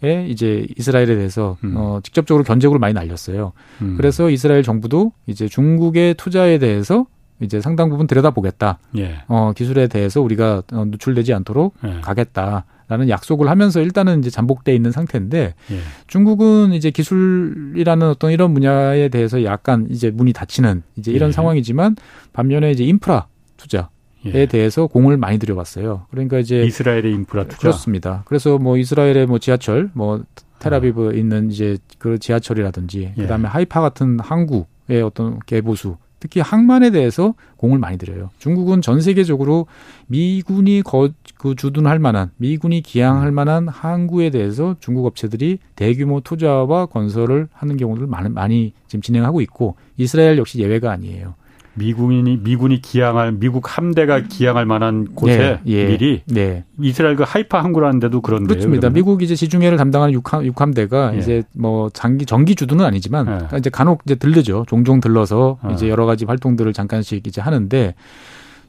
[0.00, 1.74] 에 이제 이스라엘에 대해서 음.
[1.76, 3.50] 어 직접적으로 견제구를 많이 날렸어요.
[3.82, 3.96] 음.
[3.96, 7.06] 그래서 이스라엘 정부도 이제 중국의 투자에 대해서
[7.40, 8.78] 이제 상당 부분 들여다보겠다.
[8.98, 9.16] 예.
[9.26, 12.00] 어 기술에 대해서 우리가 어, 노출되지 않도록 예.
[12.00, 12.64] 가겠다.
[12.88, 15.76] 라는 약속을 하면서 일단은 이제 잠복돼 있는 상태인데 예.
[16.06, 21.32] 중국은 이제 기술이라는 어떤 이런 분야에 대해서 약간 이제 문이 닫히는 이제 이런 예.
[21.32, 21.96] 상황이지만
[22.32, 23.26] 반면에 이제 인프라
[23.58, 23.84] 투자에
[24.24, 24.46] 예.
[24.46, 26.06] 대해서 공을 많이 들여왔어요.
[26.10, 28.22] 그러니까 이제 이스라엘의 인프라 투자 그렇습니다.
[28.26, 30.22] 그래서 뭐 이스라엘의 뭐 지하철 뭐
[30.58, 31.12] 테라비브 어.
[31.12, 33.22] 있는 이제 그 지하철이라든지 예.
[33.22, 38.30] 그다음에 하이파 같은 항구의 어떤 개보수 특히 항만에 대해서 공을 많이 들여요.
[38.38, 39.66] 중국은 전 세계적으로
[40.06, 47.48] 미군이 거, 그 주둔할 만한 미군이 기항할 만한 항구에 대해서 중국 업체들이 대규모 투자와 건설을
[47.52, 51.34] 하는 경우를 많이, 많이 지금 진행하고 있고 이스라엘 역시 예외가 아니에요.
[51.74, 56.64] 미군이 미군이 기항할 미국 함대가 기항할 만한 곳에 네, 예, 미리 네.
[56.80, 58.48] 이스라엘 그 하이파 항구라는 데도 그런데요.
[58.48, 58.90] 그렇습니다.
[58.90, 61.18] 미국 이제 지중해를 담당하는 육함, 육함대가 예.
[61.18, 63.30] 이제 뭐 장기 정기 주둔은 아니지만 예.
[63.30, 64.64] 그러니까 이제 간혹 이제 들르죠.
[64.66, 65.70] 종종 들러서 어.
[65.72, 67.94] 이제 여러 가지 활동들을 잠깐씩 이제 하는데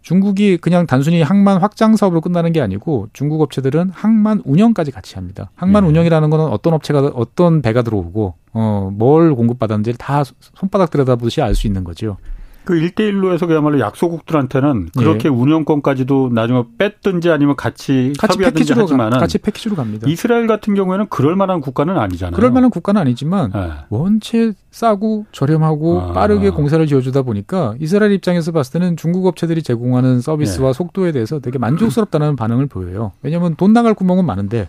[0.01, 5.51] 중국이 그냥 단순히 항만 확장 사업으로 끝나는 게 아니고 중국 업체들은 항만 운영까지 같이 합니다.
[5.55, 5.87] 항만 예.
[5.89, 10.23] 운영이라는 거는 어떤 업체가 어떤 배가 들어오고 어 뭘 공급받았는지를 다
[10.55, 12.17] 손바닥 들여다보듯이 알 수 있는 거죠.
[12.65, 15.29] 그1대1로 해서 그야말로 약소국들한테는 그렇게 예.
[15.29, 20.07] 운영권까지도 나중에 뺐든지 아니면 같이, 같이 협의하든지 하지만 같이 패키지로 갑니다.
[20.07, 22.35] 이스라엘 같은 경우에는 그럴 만한 국가는 아니잖아요.
[22.35, 23.71] 그럴 만한 국가는 아니지만 네.
[23.89, 26.13] 원체 싸고 저렴하고 아.
[26.13, 30.73] 빠르게 공사를 지어주다 보니까 이스라엘 입장에서 봤을 때는 중국 업체들이 제공하는 서비스와 네.
[30.73, 33.13] 속도에 대해서 되게 만족스럽다는 반응을 보여요.
[33.23, 34.67] 왜냐하면 돈 나갈 구멍은 많은데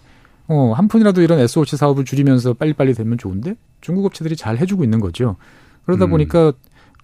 [0.49, 4.99] 어, 한 푼이라도 이런 SOC 사업을 줄이면서 빨리빨리 되면 좋은데 중국 업체들이 잘 해주고 있는
[5.01, 5.37] 거죠.
[5.87, 6.11] 그러다 음.
[6.11, 6.53] 보니까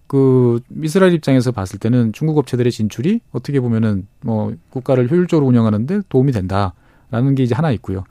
[0.06, 6.32] 그 이스라엘 입장에서 봤을 때는 중국 업체들의 진출이 어떻게 보면은 뭐 국가를 효율적으로 운영하는데 도움이
[6.32, 8.04] 된다라는 게 이제 하나 있고요.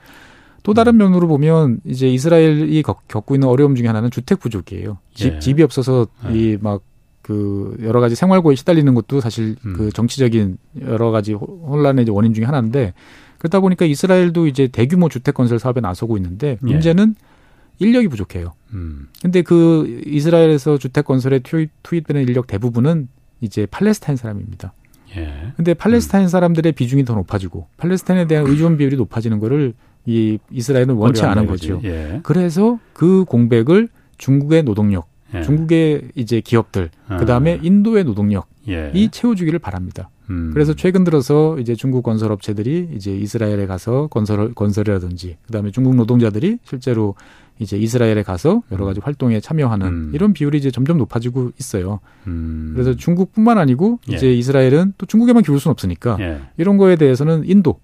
[0.63, 0.97] 또 다른 음.
[0.97, 4.97] 면으로 보면 이제 이스라엘이 겪고 있는 어려움 중에 하나는 주택 부족이에요.
[5.13, 5.39] 집 예.
[5.39, 6.53] 집이 없어서 예.
[6.53, 6.81] 이막
[7.21, 9.73] 그 여러 가지 생활고에 시달리는 것도 사실 음.
[9.77, 12.93] 그 정치적인 여러 가지 혼란의 원인 중에 하나인데
[13.37, 16.57] 그러다 보니까 이스라엘도 이제 대규모 주택 건설 사업에 나서고 있는데 예.
[16.61, 17.34] 문제는 예.
[17.79, 18.53] 인력이 부족해요.
[18.73, 19.07] 음.
[19.21, 23.07] 근데 그 이스라엘에서 주택 건설에 투입, 투입되는 인력 대부분은
[23.41, 24.73] 이제 팔레스타인 사람입니다.
[25.17, 25.53] 예.
[25.55, 26.27] 근데 팔레스타인 음.
[26.27, 29.73] 사람들의 비중이 더 높아지고 팔레스타인에 대한 의존 비율이 높아지는 거를
[30.05, 31.81] 이 이스라엘은 원치 않은 거죠.
[31.83, 32.19] 예.
[32.23, 35.41] 그래서 그 공백을 중국의 노동력, 예.
[35.41, 37.17] 중국의 이제 기업들, 아.
[37.17, 38.91] 그 다음에 인도의 노동력 예.
[38.93, 40.09] 이 채워주기를 바랍니다.
[40.29, 40.51] 음.
[40.53, 46.59] 그래서 최근 들어서 이제 중국 건설 업체들이 이제 이스라엘에 가서 건설 건설이라든지 그다음에 중국 노동자들이
[46.63, 47.15] 실제로
[47.59, 49.01] 이제 이스라엘에 가서 여러 가지 음.
[49.03, 50.11] 활동에 참여하는 음.
[50.13, 51.99] 이런 비율이 이제 점점 높아지고 있어요.
[52.27, 52.71] 음.
[52.73, 54.15] 그래서 중국뿐만 아니고 예.
[54.15, 56.41] 이제 이스라엘은 또 중국에만 기울 수는 없으니까 예.
[56.57, 57.79] 이런 거에 대해서는 인도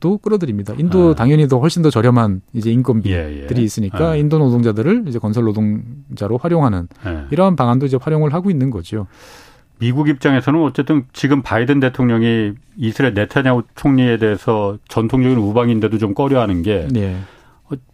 [0.00, 0.74] 도 끌어들입니다.
[0.76, 1.14] 인도 아.
[1.14, 3.62] 당연히 더 훨씬 더 저렴한 이제 인건비들이 예, 예.
[3.62, 4.16] 있으니까 아.
[4.16, 7.24] 인도 노동자들을 이제 건설 노동자로 활용하는 예.
[7.30, 9.06] 이러한 방안도 이제 활용을 하고 있는 거죠.
[9.78, 16.86] 미국 입장에서는 어쨌든 지금 바이든 대통령이 이스라엘 네타냐후 총리에 대해서 전통적인 우방인데도 좀 꺼려하는 게
[16.90, 17.16] 네.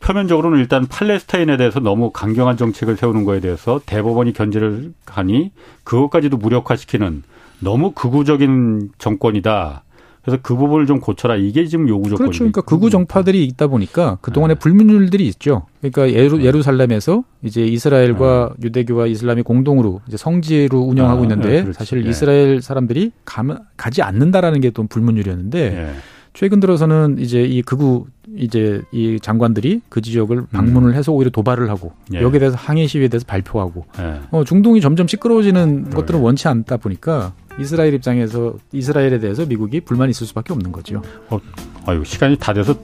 [0.00, 5.52] 표면적으로는 일단 팔레스타인에 대해서 너무 강경한 정책을 세우는 거에 대해서 대법원이 견제를 하니
[5.84, 7.22] 그것까지도 무력화시키는
[7.60, 9.84] 너무 극우적인 정권이다.
[10.22, 11.36] 그래서 그 부분을 좀 고쳐라.
[11.36, 12.38] 이게 지금 요구 조건이 그렇죠.
[12.40, 14.58] 그러니까 극우 정파들이 있다 보니까 그동안에 네.
[14.58, 15.66] 불문율들이 있죠.
[15.80, 16.44] 그러니까 예루, 네.
[16.44, 18.66] 예루살렘에서 이제 이스라엘과 네.
[18.66, 22.10] 유대교와 이슬람이 공동으로 이제 성지로 운영하고 아, 있는데 네, 사실 네.
[22.10, 23.42] 이스라엘 사람들이 가,
[23.76, 25.92] 가지 않는다라는 게 또 불문율이었는데 네.
[26.32, 28.04] 최근 들어서는 이제 이 극우
[28.36, 30.94] 이제 이 장관들이 그 지역을 방문을 음.
[30.94, 32.20] 해서 오히려 도발을 하고 예.
[32.20, 34.20] 여기에 대해서 항의 시위에 대해서 발표하고 예.
[34.30, 35.90] 어, 중동이 점점 시끄러워지는 네.
[35.90, 41.02] 것들은 원치 않다 보니까 이스라엘 입장에서 이스라엘에 대해서 미국이 불만이 있을 수밖에 없는 거죠.
[41.28, 41.38] 어,
[41.86, 42.74] 아유 시간이 다 돼서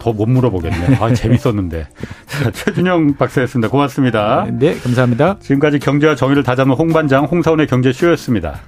[0.00, 0.96] 더 못 물어보겠네.
[0.96, 1.86] 아 재밌었는데.
[2.26, 3.68] 자, 최준영 박사였습니다.
[3.68, 4.46] 고맙습니다.
[4.50, 5.36] 네, 감사합니다.
[5.40, 8.60] 지금까지 경제와 정의를 다잡는 홍반장 홍사원의 경제쇼였습니다.